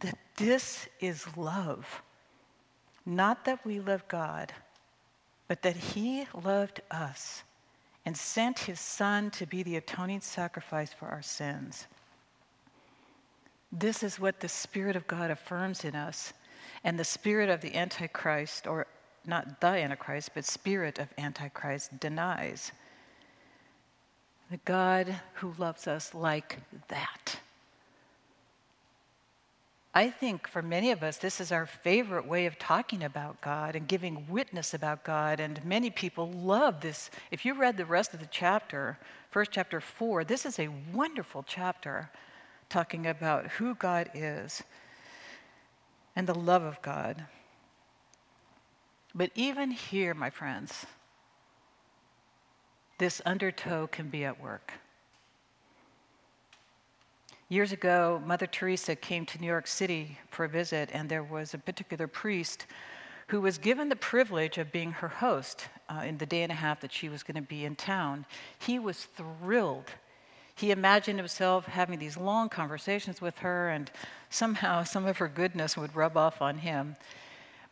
That 0.00 0.16
this 0.36 0.88
is 1.00 1.36
love. 1.36 2.00
Not 3.04 3.44
that 3.46 3.66
we 3.66 3.80
love 3.80 4.06
God, 4.06 4.52
but 5.48 5.62
that 5.62 5.76
He 5.76 6.26
loved 6.32 6.80
us 6.92 7.42
and 8.06 8.16
sent 8.16 8.60
His 8.60 8.78
Son 8.78 9.32
to 9.32 9.46
be 9.46 9.64
the 9.64 9.76
atoning 9.76 10.20
sacrifice 10.20 10.92
for 10.92 11.08
our 11.08 11.22
sins. 11.22 11.88
This 13.70 14.02
is 14.02 14.18
what 14.18 14.40
the 14.40 14.48
Spirit 14.48 14.96
of 14.96 15.06
God 15.06 15.30
affirms 15.30 15.84
in 15.84 15.94
us. 15.94 16.32
And 16.84 16.98
the 16.98 17.04
spirit 17.04 17.50
of 17.50 17.60
the 17.60 17.74
Antichrist, 17.74 18.66
or 18.66 18.86
not 19.26 19.60
the 19.60 19.66
Antichrist, 19.68 20.30
but 20.34 20.44
spirit 20.44 20.98
of 20.98 21.08
Antichrist, 21.18 21.98
denies 21.98 22.72
the 24.50 24.58
God 24.58 25.14
who 25.34 25.54
loves 25.58 25.86
us 25.86 26.14
like 26.14 26.58
that. 26.88 27.38
I 29.94 30.10
think 30.10 30.46
for 30.46 30.62
many 30.62 30.90
of 30.90 31.02
us, 31.02 31.16
this 31.16 31.40
is 31.40 31.50
our 31.50 31.66
favorite 31.66 32.26
way 32.26 32.46
of 32.46 32.58
talking 32.58 33.02
about 33.02 33.40
God 33.40 33.74
and 33.74 33.88
giving 33.88 34.26
witness 34.28 34.72
about 34.72 35.02
God. 35.02 35.40
And 35.40 35.62
many 35.64 35.90
people 35.90 36.30
love 36.30 36.80
this. 36.80 37.10
If 37.30 37.44
you 37.44 37.54
read 37.54 37.76
the 37.76 37.84
rest 37.84 38.14
of 38.14 38.20
the 38.20 38.28
chapter, 38.30 38.96
first 39.30 39.50
chapter 39.50 39.80
four, 39.80 40.24
this 40.24 40.46
is 40.46 40.58
a 40.58 40.70
wonderful 40.94 41.44
chapter 41.46 42.10
talking 42.68 43.06
about 43.06 43.46
who 43.46 43.74
God 43.74 44.10
is 44.14 44.62
and 46.14 46.26
the 46.26 46.34
love 46.34 46.62
of 46.62 46.80
God. 46.82 47.24
But 49.14 49.30
even 49.34 49.70
here, 49.70 50.14
my 50.14 50.30
friends, 50.30 50.86
this 52.98 53.22
undertow 53.24 53.86
can 53.86 54.08
be 54.08 54.24
at 54.24 54.40
work. 54.40 54.72
Years 57.48 57.72
ago, 57.72 58.20
Mother 58.26 58.46
Teresa 58.46 58.94
came 58.94 59.24
to 59.26 59.40
New 59.40 59.46
York 59.46 59.66
City 59.66 60.18
for 60.30 60.44
a 60.44 60.48
visit, 60.48 60.90
and 60.92 61.08
there 61.08 61.22
was 61.22 61.54
a 61.54 61.58
particular 61.58 62.06
priest 62.06 62.66
who 63.28 63.40
was 63.40 63.56
given 63.56 63.88
the 63.88 63.96
privilege 63.96 64.58
of 64.58 64.72
being 64.72 64.92
her 64.92 65.08
host 65.08 65.68
uh, 65.88 66.02
in 66.04 66.18
the 66.18 66.26
day 66.26 66.42
and 66.42 66.52
a 66.52 66.54
half 66.54 66.80
that 66.80 66.92
she 66.92 67.08
was 67.08 67.22
going 67.22 67.36
to 67.36 67.48
be 67.48 67.64
in 67.64 67.76
town. 67.76 68.26
He 68.58 68.78
was 68.78 69.04
thrilled 69.16 69.90
he 70.58 70.70
imagined 70.70 71.18
himself 71.18 71.66
having 71.66 71.98
these 71.98 72.16
long 72.16 72.48
conversations 72.48 73.20
with 73.20 73.38
her, 73.38 73.68
and 73.70 73.90
somehow 74.30 74.82
some 74.84 75.06
of 75.06 75.18
her 75.18 75.28
goodness 75.28 75.76
would 75.76 75.94
rub 75.94 76.16
off 76.16 76.42
on 76.42 76.58
him. 76.58 76.96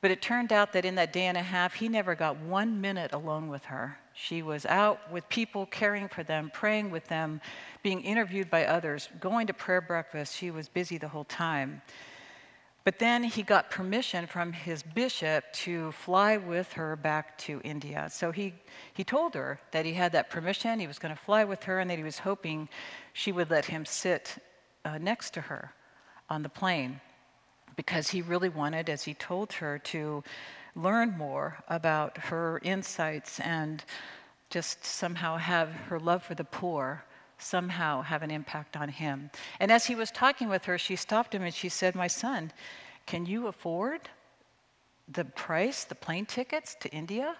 But 0.00 0.10
it 0.10 0.22
turned 0.22 0.52
out 0.52 0.72
that 0.72 0.84
in 0.84 0.94
that 0.96 1.12
day 1.12 1.26
and 1.26 1.36
a 1.36 1.42
half, 1.42 1.74
he 1.74 1.88
never 1.88 2.14
got 2.14 2.36
one 2.36 2.80
minute 2.80 3.12
alone 3.12 3.48
with 3.48 3.64
her. 3.64 3.98
She 4.12 4.42
was 4.42 4.64
out 4.66 5.10
with 5.10 5.28
people, 5.28 5.66
caring 5.66 6.08
for 6.08 6.22
them, 6.22 6.50
praying 6.54 6.90
with 6.90 7.06
them, 7.08 7.40
being 7.82 8.02
interviewed 8.02 8.50
by 8.50 8.66
others, 8.66 9.08
going 9.20 9.46
to 9.46 9.52
prayer 9.52 9.80
breakfast. 9.80 10.36
She 10.36 10.50
was 10.50 10.68
busy 10.68 10.96
the 10.98 11.08
whole 11.08 11.24
time. 11.24 11.82
But 12.86 13.00
then 13.00 13.24
he 13.24 13.42
got 13.42 13.68
permission 13.68 14.28
from 14.28 14.52
his 14.52 14.84
bishop 14.84 15.52
to 15.64 15.90
fly 15.90 16.36
with 16.36 16.72
her 16.74 16.94
back 16.94 17.36
to 17.38 17.60
India. 17.64 18.06
So 18.12 18.30
he, 18.30 18.54
he 18.94 19.02
told 19.02 19.34
her 19.34 19.58
that 19.72 19.84
he 19.84 19.92
had 19.92 20.12
that 20.12 20.30
permission, 20.30 20.78
he 20.78 20.86
was 20.86 21.00
going 21.00 21.12
to 21.12 21.20
fly 21.20 21.42
with 21.42 21.64
her, 21.64 21.80
and 21.80 21.90
that 21.90 21.98
he 21.98 22.04
was 22.04 22.20
hoping 22.20 22.68
she 23.12 23.32
would 23.32 23.50
let 23.50 23.64
him 23.64 23.84
sit 23.84 24.40
uh, 24.84 24.98
next 24.98 25.34
to 25.34 25.40
her 25.40 25.72
on 26.30 26.44
the 26.44 26.48
plane 26.48 27.00
because 27.74 28.08
he 28.08 28.22
really 28.22 28.50
wanted, 28.50 28.88
as 28.88 29.02
he 29.02 29.14
told 29.14 29.52
her, 29.54 29.80
to 29.80 30.22
learn 30.76 31.10
more 31.18 31.58
about 31.68 32.16
her 32.16 32.60
insights 32.62 33.40
and 33.40 33.82
just 34.48 34.84
somehow 34.84 35.36
have 35.36 35.70
her 35.88 35.98
love 35.98 36.22
for 36.22 36.36
the 36.36 36.44
poor 36.44 37.02
somehow 37.38 38.02
have 38.02 38.22
an 38.22 38.30
impact 38.30 38.76
on 38.76 38.88
him. 38.88 39.30
And 39.60 39.70
as 39.70 39.86
he 39.86 39.94
was 39.94 40.10
talking 40.10 40.48
with 40.48 40.64
her, 40.64 40.78
she 40.78 40.96
stopped 40.96 41.34
him 41.34 41.42
and 41.42 41.54
she 41.54 41.68
said, 41.68 41.94
My 41.94 42.06
son, 42.06 42.52
can 43.06 43.26
you 43.26 43.46
afford 43.46 44.08
the 45.08 45.24
price, 45.24 45.84
the 45.84 45.94
plane 45.94 46.26
tickets 46.26 46.76
to 46.80 46.88
India? 46.90 47.26
And 47.28 47.36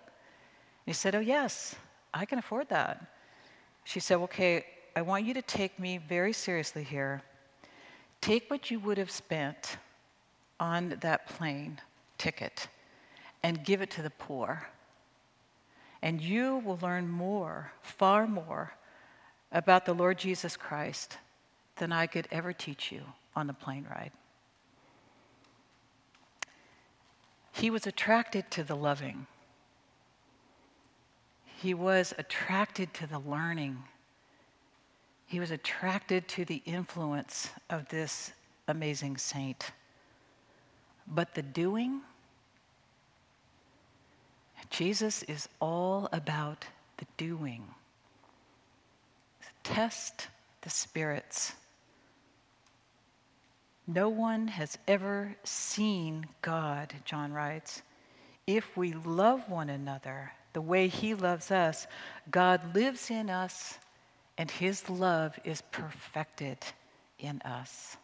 he 0.87 0.93
said, 0.93 1.15
Oh, 1.15 1.21
yes, 1.21 1.77
I 2.13 2.25
can 2.25 2.39
afford 2.39 2.69
that. 2.69 3.05
She 3.85 4.01
said, 4.01 4.19
Okay, 4.19 4.65
I 4.95 5.03
want 5.03 5.25
you 5.25 5.35
to 5.35 5.43
take 5.43 5.79
me 5.79 5.99
very 5.99 6.33
seriously 6.33 6.83
here. 6.83 7.23
Take 8.21 8.51
what 8.51 8.71
you 8.71 8.81
would 8.81 8.99
have 8.99 9.11
spent 9.11 9.77
on 10.59 10.97
that 11.01 11.27
plane 11.27 11.81
ticket 12.19 12.69
and 13.43 13.63
give 13.65 13.83
it 13.83 13.91
to 13.91 14.03
the 14.03 14.11
poor. 14.11 14.67
And 16.03 16.21
you 16.21 16.59
will 16.65 16.79
learn 16.83 17.09
more, 17.09 17.73
far 17.83 18.27
more, 18.27 18.73
about 19.57 19.87
the 19.87 19.95
Lord 19.95 20.19
Jesus 20.19 20.55
Christ 20.55 21.17
than 21.77 21.91
I 21.91 22.07
could 22.07 22.29
ever 22.31 22.53
teach 22.53 22.93
you 22.93 23.01
on 23.35 23.47
the 23.47 23.55
plane 23.55 23.87
ride. 23.91 24.13
He 27.53 27.71
was 27.71 27.87
attracted 27.87 28.51
to 28.51 28.63
the 28.63 28.77
loving. 28.77 29.27
He 31.47 31.73
was 31.73 32.13
attracted 32.19 32.93
to 32.95 33.07
the 33.07 33.19
learning. 33.19 33.79
He 35.25 35.41
was 35.41 35.51
attracted 35.51 36.29
to 36.29 36.45
the 36.45 36.63
influence 36.67 37.49
of 37.71 37.89
this 37.89 38.33
amazing 38.69 39.17
saint. 39.17 39.71
But 41.07 41.35
the 41.35 41.43
doing, 41.43 42.03
Jesus 44.69 45.23
is 45.23 45.49
all 45.61 46.11
about 46.13 46.67
the 46.99 47.07
doing. 47.17 47.65
Test 49.67 50.29
the 50.63 50.71
spirits. 50.71 51.53
No 53.87 54.09
one 54.09 54.47
has 54.47 54.79
ever 54.87 55.37
seen 55.43 56.27
God, 56.41 56.95
John 57.05 57.33
writes. 57.33 57.83
If 58.47 58.77
we 58.77 58.93
love 58.93 59.49
one 59.49 59.69
another 59.69 60.33
the 60.53 60.61
way 60.61 60.87
he 60.87 61.15
loves 61.15 61.51
us, 61.51 61.89
God 62.31 62.77
lives 62.77 63.11
in 63.11 63.29
us 63.29 63.79
and 64.39 64.51
his 64.51 64.89
love 64.89 65.37
is 65.45 65.63
perfected 65.73 66.59
in 67.19 67.43
us. 67.43 67.97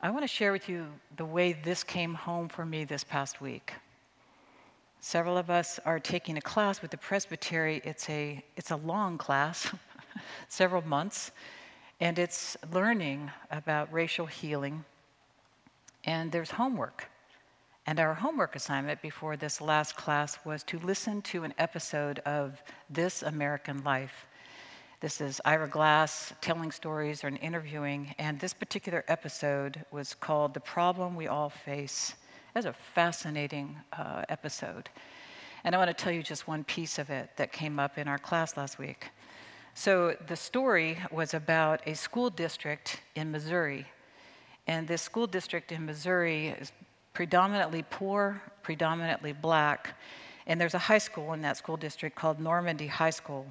I 0.00 0.10
want 0.10 0.22
to 0.22 0.28
share 0.28 0.52
with 0.52 0.68
you 0.68 0.86
the 1.16 1.26
way 1.26 1.52
this 1.52 1.84
came 1.84 2.14
home 2.14 2.48
for 2.48 2.64
me 2.64 2.84
this 2.84 3.04
past 3.04 3.40
week. 3.40 3.74
Several 5.06 5.36
of 5.36 5.50
us 5.50 5.78
are 5.84 6.00
taking 6.00 6.38
a 6.38 6.40
class 6.40 6.80
with 6.80 6.90
the 6.90 6.96
presbytery. 6.96 7.82
It's 7.84 8.08
a, 8.08 8.42
it's 8.56 8.70
a 8.70 8.76
long 8.76 9.18
class, 9.18 9.70
several 10.48 10.80
months, 10.80 11.30
and 12.00 12.18
it's 12.18 12.56
learning 12.72 13.30
about 13.50 13.92
racial 13.92 14.24
healing. 14.24 14.82
And 16.04 16.32
there's 16.32 16.50
homework. 16.50 17.10
And 17.86 18.00
our 18.00 18.14
homework 18.14 18.56
assignment 18.56 19.02
before 19.02 19.36
this 19.36 19.60
last 19.60 19.94
class 19.94 20.38
was 20.42 20.62
to 20.64 20.78
listen 20.78 21.20
to 21.20 21.44
an 21.44 21.52
episode 21.58 22.20
of 22.20 22.62
This 22.88 23.22
American 23.22 23.84
Life. 23.84 24.26
This 25.00 25.20
is 25.20 25.38
Ira 25.44 25.68
Glass 25.68 26.32
telling 26.40 26.72
stories 26.72 27.22
or 27.22 27.28
interviewing, 27.28 28.14
and 28.18 28.40
this 28.40 28.54
particular 28.54 29.04
episode 29.08 29.84
was 29.90 30.14
called 30.14 30.54
The 30.54 30.60
Problem 30.60 31.14
We 31.14 31.26
All 31.26 31.50
Face. 31.50 32.14
That's 32.54 32.66
a 32.66 32.72
fascinating 32.72 33.76
uh, 33.92 34.22
episode. 34.28 34.88
And 35.64 35.74
I 35.74 35.78
want 35.78 35.88
to 35.88 36.04
tell 36.04 36.12
you 36.12 36.22
just 36.22 36.46
one 36.46 36.62
piece 36.62 37.00
of 37.00 37.10
it 37.10 37.30
that 37.36 37.50
came 37.50 37.80
up 37.80 37.98
in 37.98 38.06
our 38.06 38.18
class 38.18 38.56
last 38.56 38.78
week. 38.78 39.10
So, 39.74 40.16
the 40.28 40.36
story 40.36 40.98
was 41.10 41.34
about 41.34 41.80
a 41.84 41.94
school 41.94 42.30
district 42.30 43.00
in 43.16 43.32
Missouri. 43.32 43.86
And 44.68 44.86
this 44.86 45.02
school 45.02 45.26
district 45.26 45.72
in 45.72 45.84
Missouri 45.84 46.48
is 46.48 46.70
predominantly 47.12 47.84
poor, 47.90 48.40
predominantly 48.62 49.32
black. 49.32 49.98
And 50.46 50.60
there's 50.60 50.74
a 50.74 50.78
high 50.78 50.98
school 50.98 51.32
in 51.32 51.42
that 51.42 51.56
school 51.56 51.76
district 51.76 52.14
called 52.14 52.38
Normandy 52.38 52.86
High 52.86 53.10
School. 53.10 53.46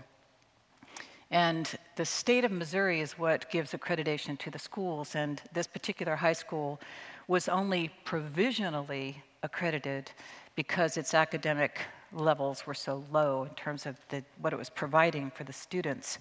And 1.34 1.68
the 1.96 2.06
state 2.06 2.46
of 2.46 2.52
Missouri 2.52 3.02
is 3.02 3.18
what 3.18 3.50
gives 3.50 3.72
accreditation 3.74 4.38
to 4.38 4.52
the 4.52 4.60
schools. 4.60 5.16
And 5.16 5.42
this 5.52 5.66
particular 5.66 6.16
high 6.16 6.34
school 6.34 6.80
was 7.28 7.50
only 7.50 7.90
provisionally 8.06 9.24
accredited 9.42 10.12
because 10.56 10.96
its 10.96 11.16
academic 11.16 11.80
levels 12.12 12.68
were 12.68 12.76
so 12.76 13.04
low 13.12 13.46
in 13.46 13.56
terms 13.56 13.88
of 13.88 13.98
the, 14.10 14.24
what 14.42 14.54
it 14.54 14.60
was 14.60 14.70
providing 14.70 15.32
for 15.32 15.44
the 15.44 15.52
students. 15.52 16.20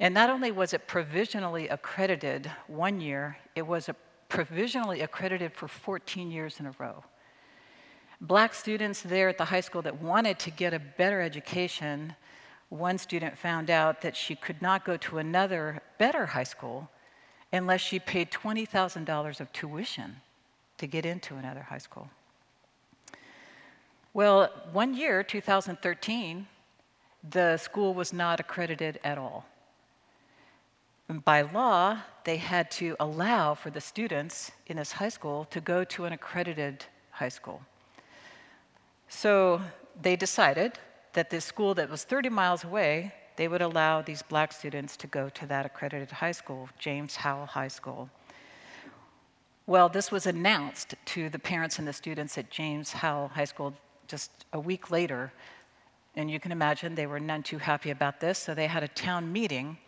And 0.00 0.12
not 0.14 0.30
only 0.30 0.50
was 0.50 0.74
it 0.74 0.88
provisionally 0.88 1.68
accredited 1.68 2.50
one 2.66 3.00
year, 3.00 3.38
it 3.54 3.64
was 3.64 3.88
provisionally 4.28 5.02
accredited 5.02 5.52
for 5.52 5.68
14 5.68 6.28
years 6.32 6.58
in 6.58 6.66
a 6.66 6.74
row. 6.80 7.04
Black 8.20 8.52
students 8.52 9.00
there 9.00 9.28
at 9.28 9.38
the 9.38 9.44
high 9.44 9.60
school 9.60 9.82
that 9.82 10.02
wanted 10.02 10.40
to 10.40 10.50
get 10.50 10.74
a 10.74 10.80
better 10.80 11.20
education 11.20 12.16
one 12.68 12.98
student 12.98 13.38
found 13.38 13.70
out 13.70 14.02
that 14.02 14.16
she 14.16 14.34
could 14.34 14.60
not 14.60 14.84
go 14.84 14.96
to 14.96 15.18
another 15.18 15.80
better 15.98 16.26
high 16.26 16.44
school 16.44 16.90
unless 17.52 17.80
she 17.80 17.98
paid 17.98 18.30
$20,000 18.30 19.40
of 19.40 19.52
tuition 19.52 20.16
to 20.76 20.86
get 20.86 21.06
into 21.06 21.36
another 21.36 21.62
high 21.62 21.78
school. 21.78 22.10
Well, 24.12 24.50
one 24.72 24.94
year, 24.94 25.22
2013, 25.22 26.46
the 27.30 27.56
school 27.56 27.94
was 27.94 28.12
not 28.12 28.40
accredited 28.40 29.00
at 29.02 29.18
all. 29.18 29.46
And 31.08 31.24
by 31.24 31.42
law, 31.42 31.98
they 32.24 32.36
had 32.36 32.70
to 32.72 32.96
allow 33.00 33.54
for 33.54 33.70
the 33.70 33.80
students 33.80 34.52
in 34.66 34.76
this 34.76 34.92
high 34.92 35.08
school 35.08 35.46
to 35.46 35.60
go 35.60 35.84
to 35.84 36.04
an 36.04 36.12
accredited 36.12 36.84
high 37.10 37.30
school. 37.30 37.62
So 39.08 39.62
they 40.00 40.16
decided 40.16 40.78
that 41.12 41.30
this 41.30 41.44
school 41.44 41.74
that 41.74 41.90
was 41.90 42.04
30 42.04 42.28
miles 42.28 42.64
away, 42.64 43.12
they 43.36 43.48
would 43.48 43.62
allow 43.62 44.02
these 44.02 44.22
black 44.22 44.52
students 44.52 44.96
to 44.96 45.06
go 45.06 45.28
to 45.28 45.46
that 45.46 45.64
accredited 45.64 46.10
high 46.10 46.32
school, 46.32 46.68
James 46.78 47.16
Howell 47.16 47.46
High 47.46 47.68
School. 47.68 48.10
Well, 49.66 49.88
this 49.88 50.10
was 50.10 50.26
announced 50.26 50.94
to 51.06 51.28
the 51.28 51.38
parents 51.38 51.78
and 51.78 51.86
the 51.86 51.92
students 51.92 52.38
at 52.38 52.50
James 52.50 52.92
Howell 52.92 53.28
High 53.28 53.44
School 53.44 53.74
just 54.06 54.46
a 54.52 54.58
week 54.58 54.90
later. 54.90 55.32
And 56.16 56.30
you 56.30 56.40
can 56.40 56.50
imagine 56.50 56.94
they 56.94 57.06
were 57.06 57.20
none 57.20 57.42
too 57.42 57.58
happy 57.58 57.90
about 57.90 58.18
this, 58.18 58.38
so 58.38 58.54
they 58.54 58.66
had 58.66 58.82
a 58.82 58.88
town 58.88 59.30
meeting, 59.30 59.78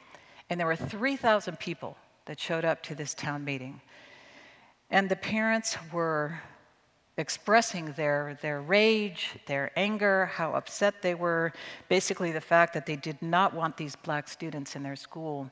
and 0.48 0.60
there 0.60 0.66
were 0.66 0.76
3,000 0.76 1.58
people 1.58 1.96
that 2.26 2.38
showed 2.38 2.64
up 2.64 2.82
to 2.84 2.94
this 2.94 3.14
town 3.14 3.44
meeting. 3.44 3.80
And 4.90 5.08
the 5.08 5.16
parents 5.16 5.76
were 5.92 6.40
expressing 7.20 7.92
their, 7.92 8.38
their 8.42 8.60
rage, 8.60 9.30
their 9.46 9.70
anger, 9.76 10.26
how 10.26 10.54
upset 10.54 11.02
they 11.02 11.14
were, 11.14 11.52
basically 11.88 12.32
the 12.32 12.40
fact 12.40 12.74
that 12.74 12.86
they 12.86 12.96
did 12.96 13.20
not 13.22 13.54
want 13.54 13.76
these 13.76 13.94
black 13.94 14.26
students 14.28 14.74
in 14.74 14.82
their 14.82 14.96
school. 14.96 15.50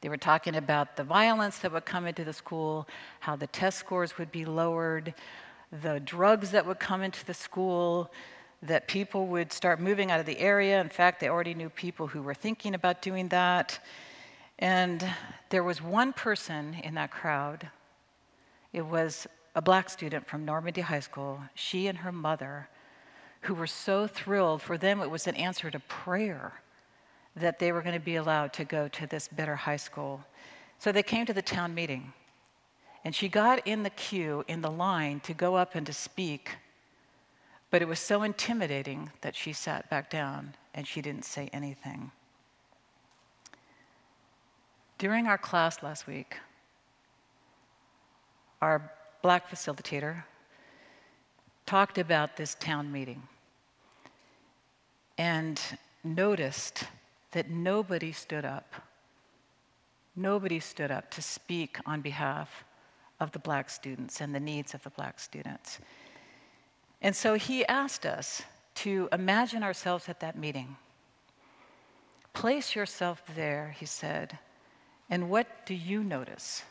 They 0.00 0.08
were 0.08 0.16
talking 0.16 0.56
about 0.56 0.96
the 0.96 1.04
violence 1.04 1.58
that 1.60 1.72
would 1.72 1.84
come 1.84 2.06
into 2.06 2.24
the 2.24 2.32
school, 2.32 2.86
how 3.20 3.36
the 3.36 3.46
test 3.46 3.78
scores 3.78 4.18
would 4.18 4.30
be 4.30 4.44
lowered, 4.44 5.14
the 5.82 6.00
drugs 6.00 6.50
that 6.50 6.66
would 6.66 6.78
come 6.78 7.02
into 7.02 7.24
the 7.24 7.34
school, 7.34 8.12
that 8.62 8.88
people 8.88 9.26
would 9.26 9.52
start 9.52 9.80
moving 9.80 10.10
out 10.10 10.20
of 10.20 10.26
the 10.26 10.38
area. 10.38 10.80
In 10.80 10.88
fact, 10.88 11.20
they 11.20 11.28
already 11.28 11.54
knew 11.54 11.68
people 11.70 12.06
who 12.06 12.22
were 12.22 12.34
thinking 12.34 12.74
about 12.74 13.02
doing 13.02 13.28
that. 13.28 13.78
And 14.58 15.04
there 15.50 15.62
was 15.62 15.80
one 15.80 16.12
person 16.12 16.76
in 16.82 16.94
that 16.94 17.10
crowd. 17.10 17.68
It 18.72 18.84
was 18.84 19.26
a 19.54 19.62
black 19.62 19.90
student 19.90 20.26
from 20.26 20.44
Normandy 20.44 20.80
High 20.80 21.00
School, 21.00 21.40
she 21.54 21.86
and 21.86 21.98
her 21.98 22.12
mother, 22.12 22.68
who 23.42 23.54
were 23.54 23.66
so 23.66 24.06
thrilled. 24.06 24.62
For 24.62 24.78
them, 24.78 25.00
it 25.00 25.10
was 25.10 25.26
an 25.26 25.36
answer 25.36 25.70
to 25.70 25.80
prayer 25.80 26.60
that 27.36 27.58
they 27.58 27.72
were 27.72 27.82
going 27.82 27.94
to 27.94 28.00
be 28.00 28.16
allowed 28.16 28.52
to 28.54 28.64
go 28.64 28.88
to 28.88 29.06
this 29.06 29.28
better 29.28 29.56
high 29.56 29.76
school. 29.76 30.24
So 30.78 30.92
they 30.92 31.02
came 31.02 31.26
to 31.26 31.32
the 31.32 31.42
town 31.42 31.74
meeting. 31.74 32.12
And 33.04 33.14
she 33.14 33.28
got 33.28 33.66
in 33.66 33.84
the 33.84 33.90
queue, 33.90 34.44
in 34.48 34.60
the 34.60 34.70
line, 34.70 35.20
to 35.20 35.32
go 35.32 35.54
up 35.54 35.74
and 35.74 35.86
to 35.86 35.92
speak. 35.92 36.56
But 37.70 37.80
it 37.80 37.88
was 37.88 38.00
so 38.00 38.22
intimidating 38.22 39.10
that 39.20 39.36
she 39.36 39.52
sat 39.52 39.88
back 39.88 40.10
down 40.10 40.54
and 40.74 40.86
she 40.86 41.00
didn't 41.00 41.24
say 41.24 41.48
anything. 41.52 42.10
During 44.98 45.26
our 45.26 45.38
class 45.38 45.82
last 45.82 46.06
week, 46.06 46.36
our 48.60 48.90
black 49.22 49.50
facilitator 49.50 50.24
talked 51.66 51.98
about 51.98 52.36
this 52.36 52.54
town 52.54 52.90
meeting 52.90 53.22
and 55.18 55.60
noticed 56.04 56.84
that 57.32 57.50
nobody 57.50 58.12
stood 58.12 58.44
up. 58.44 58.74
Nobody 60.16 60.60
stood 60.60 60.90
up 60.90 61.10
to 61.10 61.22
speak 61.22 61.78
on 61.84 62.00
behalf 62.00 62.64
of 63.20 63.32
the 63.32 63.38
black 63.38 63.68
students 63.68 64.20
and 64.20 64.34
the 64.34 64.40
needs 64.40 64.74
of 64.74 64.82
the 64.82 64.90
black 64.90 65.20
students. 65.20 65.78
And 67.02 67.14
so 67.14 67.34
he 67.34 67.66
asked 67.66 68.06
us 68.06 68.42
to 68.76 69.08
imagine 69.12 69.62
ourselves 69.62 70.08
at 70.08 70.20
that 70.20 70.38
meeting. 70.38 70.76
Place 72.32 72.74
yourself 72.74 73.22
there, 73.34 73.74
he 73.78 73.86
said, 73.86 74.38
and 75.10 75.28
what 75.28 75.66
do 75.66 75.74
you 75.74 76.04
notice? 76.04 76.62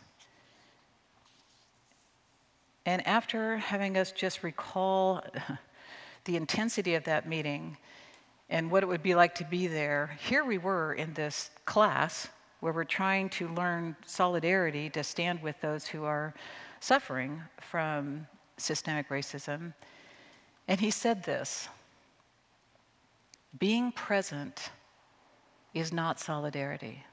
And 2.88 3.06
after 3.06 3.58
having 3.58 3.98
us 3.98 4.14
just 4.14 4.44
recall 4.44 5.22
the 6.24 6.38
intensity 6.38 6.96
of 6.96 7.04
that 7.04 7.28
meeting 7.28 7.76
and 8.50 8.72
what 8.72 8.82
it 8.82 8.86
would 8.86 9.04
be 9.04 9.14
like 9.14 9.36
to 9.36 9.44
be 9.44 9.68
there, 9.68 10.18
here 10.22 10.46
we 10.46 10.58
were 10.58 10.94
in 10.94 11.14
this 11.14 11.52
class 11.66 12.30
where 12.62 12.72
we're 12.72 12.86
trying 12.86 13.28
to 13.32 13.50
learn 13.50 13.94
solidarity 14.06 14.90
to 14.92 15.04
stand 15.04 15.44
with 15.44 15.60
those 15.60 15.86
who 15.86 16.06
are 16.06 16.34
suffering 16.80 17.42
from 17.60 18.26
systemic 18.56 19.10
racism. 19.10 19.74
And 20.70 20.80
he 20.80 20.90
said 20.90 21.24
this 21.24 21.68
being 23.60 23.92
present 23.92 24.70
is 25.74 25.92
not 25.92 26.22
solidarity. 26.22 27.04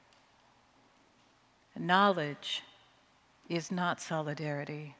Knowledge 1.77 2.63
is 3.49 3.73
not 3.73 4.01
solidarity. 4.01 4.95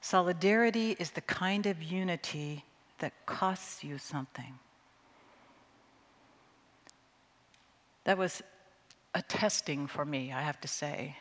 Solidarity 0.00 0.96
is 0.98 1.10
the 1.10 1.20
kind 1.20 1.66
of 1.66 1.82
unity 1.82 2.64
that 2.98 3.12
costs 3.26 3.84
you 3.84 3.98
something. 3.98 4.58
That 8.04 8.16
was 8.16 8.42
a 9.14 9.22
testing 9.22 9.86
for 9.86 10.04
me, 10.04 10.32
I 10.32 10.40
have 10.40 10.60
to 10.62 10.68
say, 10.68 11.16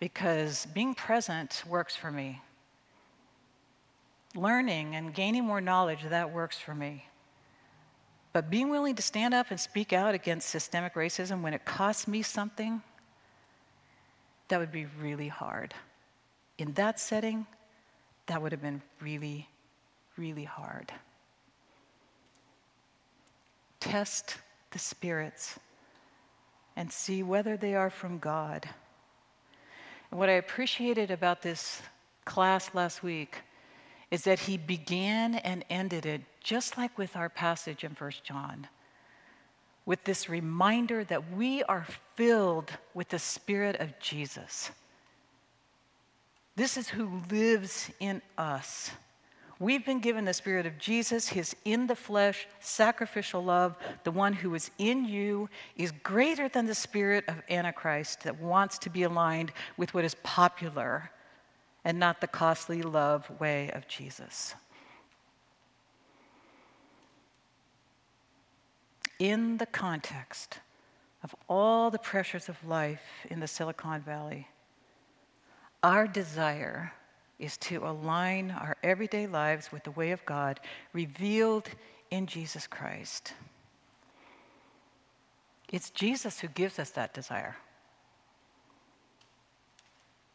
because 0.00 0.66
being 0.74 0.94
present 0.94 1.62
works 1.66 1.94
for 1.94 2.10
me. 2.10 2.40
Learning 4.34 4.94
and 4.94 5.14
gaining 5.14 5.44
more 5.44 5.60
knowledge, 5.60 6.00
that 6.08 6.32
works 6.32 6.58
for 6.58 6.74
me. 6.74 7.04
But 8.32 8.50
being 8.50 8.68
willing 8.68 8.94
to 8.96 9.02
stand 9.02 9.32
up 9.32 9.50
and 9.50 9.58
speak 9.58 9.92
out 9.92 10.14
against 10.14 10.48
systemic 10.48 10.94
racism 10.94 11.40
when 11.40 11.54
it 11.54 11.64
costs 11.64 12.06
me 12.06 12.22
something, 12.22 12.82
that 14.48 14.58
would 14.58 14.72
be 14.72 14.86
really 15.00 15.28
hard. 15.28 15.74
In 16.58 16.72
that 16.72 16.98
setting, 16.98 17.46
that 18.26 18.42
would 18.42 18.52
have 18.52 18.62
been 18.62 18.82
really, 19.00 19.48
really 20.16 20.44
hard. 20.44 20.92
Test 23.80 24.36
the 24.72 24.78
spirits 24.78 25.58
and 26.76 26.92
see 26.92 27.22
whether 27.22 27.56
they 27.56 27.74
are 27.74 27.90
from 27.90 28.18
God. 28.18 28.68
And 30.10 30.18
what 30.18 30.28
I 30.28 30.32
appreciated 30.32 31.10
about 31.10 31.42
this 31.42 31.80
class 32.24 32.74
last 32.74 33.02
week 33.02 33.38
is 34.10 34.24
that 34.24 34.38
he 34.38 34.56
began 34.56 35.36
and 35.36 35.64
ended 35.70 36.06
it 36.06 36.22
just 36.42 36.78
like 36.78 36.96
with 36.96 37.14
our 37.16 37.28
passage 37.28 37.84
in 37.84 37.92
1 37.92 38.12
John, 38.24 38.66
with 39.86 40.02
this 40.04 40.28
reminder 40.28 41.04
that 41.04 41.32
we 41.32 41.62
are 41.64 41.86
filled 42.14 42.70
with 42.94 43.08
the 43.08 43.18
Spirit 43.18 43.76
of 43.76 43.98
Jesus. 44.00 44.70
This 46.58 46.76
is 46.76 46.88
who 46.88 47.22
lives 47.30 47.88
in 48.00 48.20
us. 48.36 48.90
We've 49.60 49.86
been 49.86 50.00
given 50.00 50.24
the 50.24 50.34
Spirit 50.34 50.66
of 50.66 50.76
Jesus, 50.76 51.28
His 51.28 51.54
in 51.64 51.86
the 51.86 51.94
flesh, 51.94 52.48
sacrificial 52.58 53.44
love. 53.44 53.76
The 54.02 54.10
one 54.10 54.32
who 54.32 54.56
is 54.56 54.72
in 54.76 55.04
you 55.04 55.48
is 55.76 55.92
greater 56.02 56.48
than 56.48 56.66
the 56.66 56.74
spirit 56.74 57.24
of 57.28 57.36
Antichrist 57.48 58.24
that 58.24 58.40
wants 58.40 58.76
to 58.78 58.90
be 58.90 59.04
aligned 59.04 59.52
with 59.76 59.94
what 59.94 60.04
is 60.04 60.16
popular 60.24 61.12
and 61.84 61.96
not 61.96 62.20
the 62.20 62.26
costly 62.26 62.82
love 62.82 63.30
way 63.38 63.70
of 63.70 63.86
Jesus. 63.86 64.56
In 69.20 69.58
the 69.58 69.66
context 69.66 70.58
of 71.22 71.36
all 71.48 71.92
the 71.92 72.00
pressures 72.00 72.48
of 72.48 72.66
life 72.66 73.26
in 73.30 73.38
the 73.38 73.46
Silicon 73.46 74.00
Valley, 74.00 74.48
our 75.88 76.06
desire 76.06 76.92
is 77.38 77.56
to 77.56 77.78
align 77.78 78.50
our 78.50 78.76
everyday 78.82 79.26
lives 79.26 79.72
with 79.72 79.82
the 79.84 79.90
way 79.92 80.10
of 80.10 80.22
God 80.26 80.60
revealed 80.92 81.66
in 82.10 82.26
Jesus 82.26 82.66
Christ. 82.66 83.32
It's 85.72 85.88
Jesus 85.88 86.40
who 86.40 86.48
gives 86.48 86.78
us 86.78 86.90
that 86.90 87.14
desire. 87.14 87.56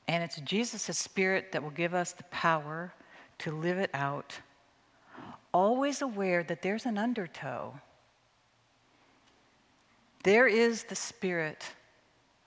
And 0.08 0.24
it's 0.24 0.38
Jesus' 0.38 0.98
Spirit 0.98 1.52
that 1.52 1.62
will 1.62 1.70
give 1.70 1.94
us 1.94 2.14
the 2.14 2.24
power 2.24 2.92
to 3.38 3.52
live 3.52 3.78
it 3.78 3.92
out, 3.94 4.36
always 5.54 6.02
aware 6.02 6.42
that 6.42 6.64
there's 6.64 6.88
an 6.88 6.98
undertow. 6.98 7.80
There 10.24 10.48
is 10.48 10.86
the 10.86 10.96
spirit 10.96 11.64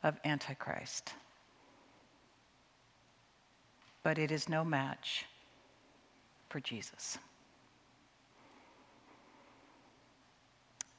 of 0.02 0.18
Antichrist 0.24 1.12
but 4.06 4.18
it 4.18 4.30
is 4.30 4.48
no 4.48 4.64
match 4.64 5.26
for 6.48 6.60
Jesus. 6.60 7.18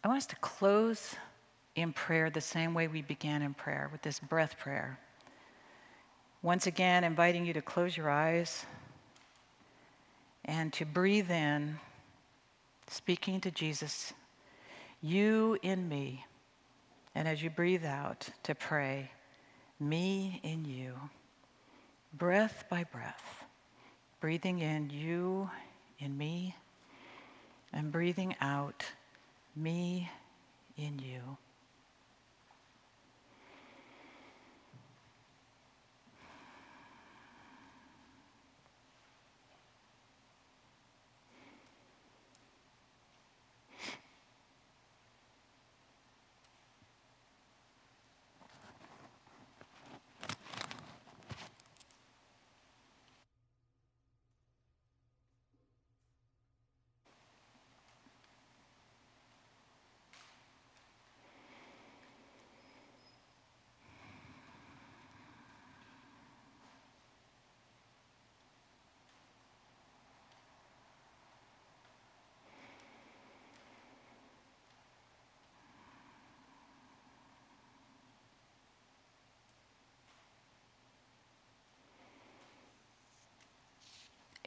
I 0.03 0.09
want 0.09 0.17
us 0.17 0.25
to 0.25 0.35
close 0.35 1.15
in 1.77 1.93
prayer 1.93 2.29
the 2.29 2.41
same 2.41 2.73
way 2.73 2.89
we 2.89 3.01
began 3.01 3.41
in 3.43 3.53
prayer 3.53 3.87
with 3.93 4.01
this 4.01 4.19
breath 4.19 4.59
prayer. 4.59 4.99
Once 6.41 6.67
again, 6.67 7.05
inviting 7.05 7.45
you 7.45 7.53
to 7.53 7.61
close 7.61 7.95
your 7.95 8.09
eyes 8.09 8.65
and 10.43 10.73
to 10.73 10.83
breathe 10.83 11.31
in, 11.31 11.79
speaking 12.89 13.39
to 13.39 13.51
Jesus, 13.51 14.11
you 15.01 15.57
in 15.61 15.87
me. 15.87 16.25
And 17.15 17.25
as 17.25 17.41
you 17.41 17.49
breathe 17.49 17.85
out, 17.85 18.27
to 18.43 18.53
pray, 18.53 19.09
me 19.79 20.41
in 20.43 20.65
you 20.65 20.93
breath 22.13 22.65
by 22.69 22.83
breath, 22.85 23.43
breathing 24.19 24.59
in 24.59 24.89
you, 24.89 25.49
in 25.99 26.17
me, 26.17 26.55
and 27.73 27.91
breathing 27.91 28.35
out 28.41 28.85
me 29.55 30.09
in 30.77 30.99
you. 30.99 31.37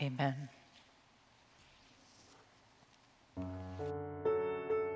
Amen. 0.01 0.49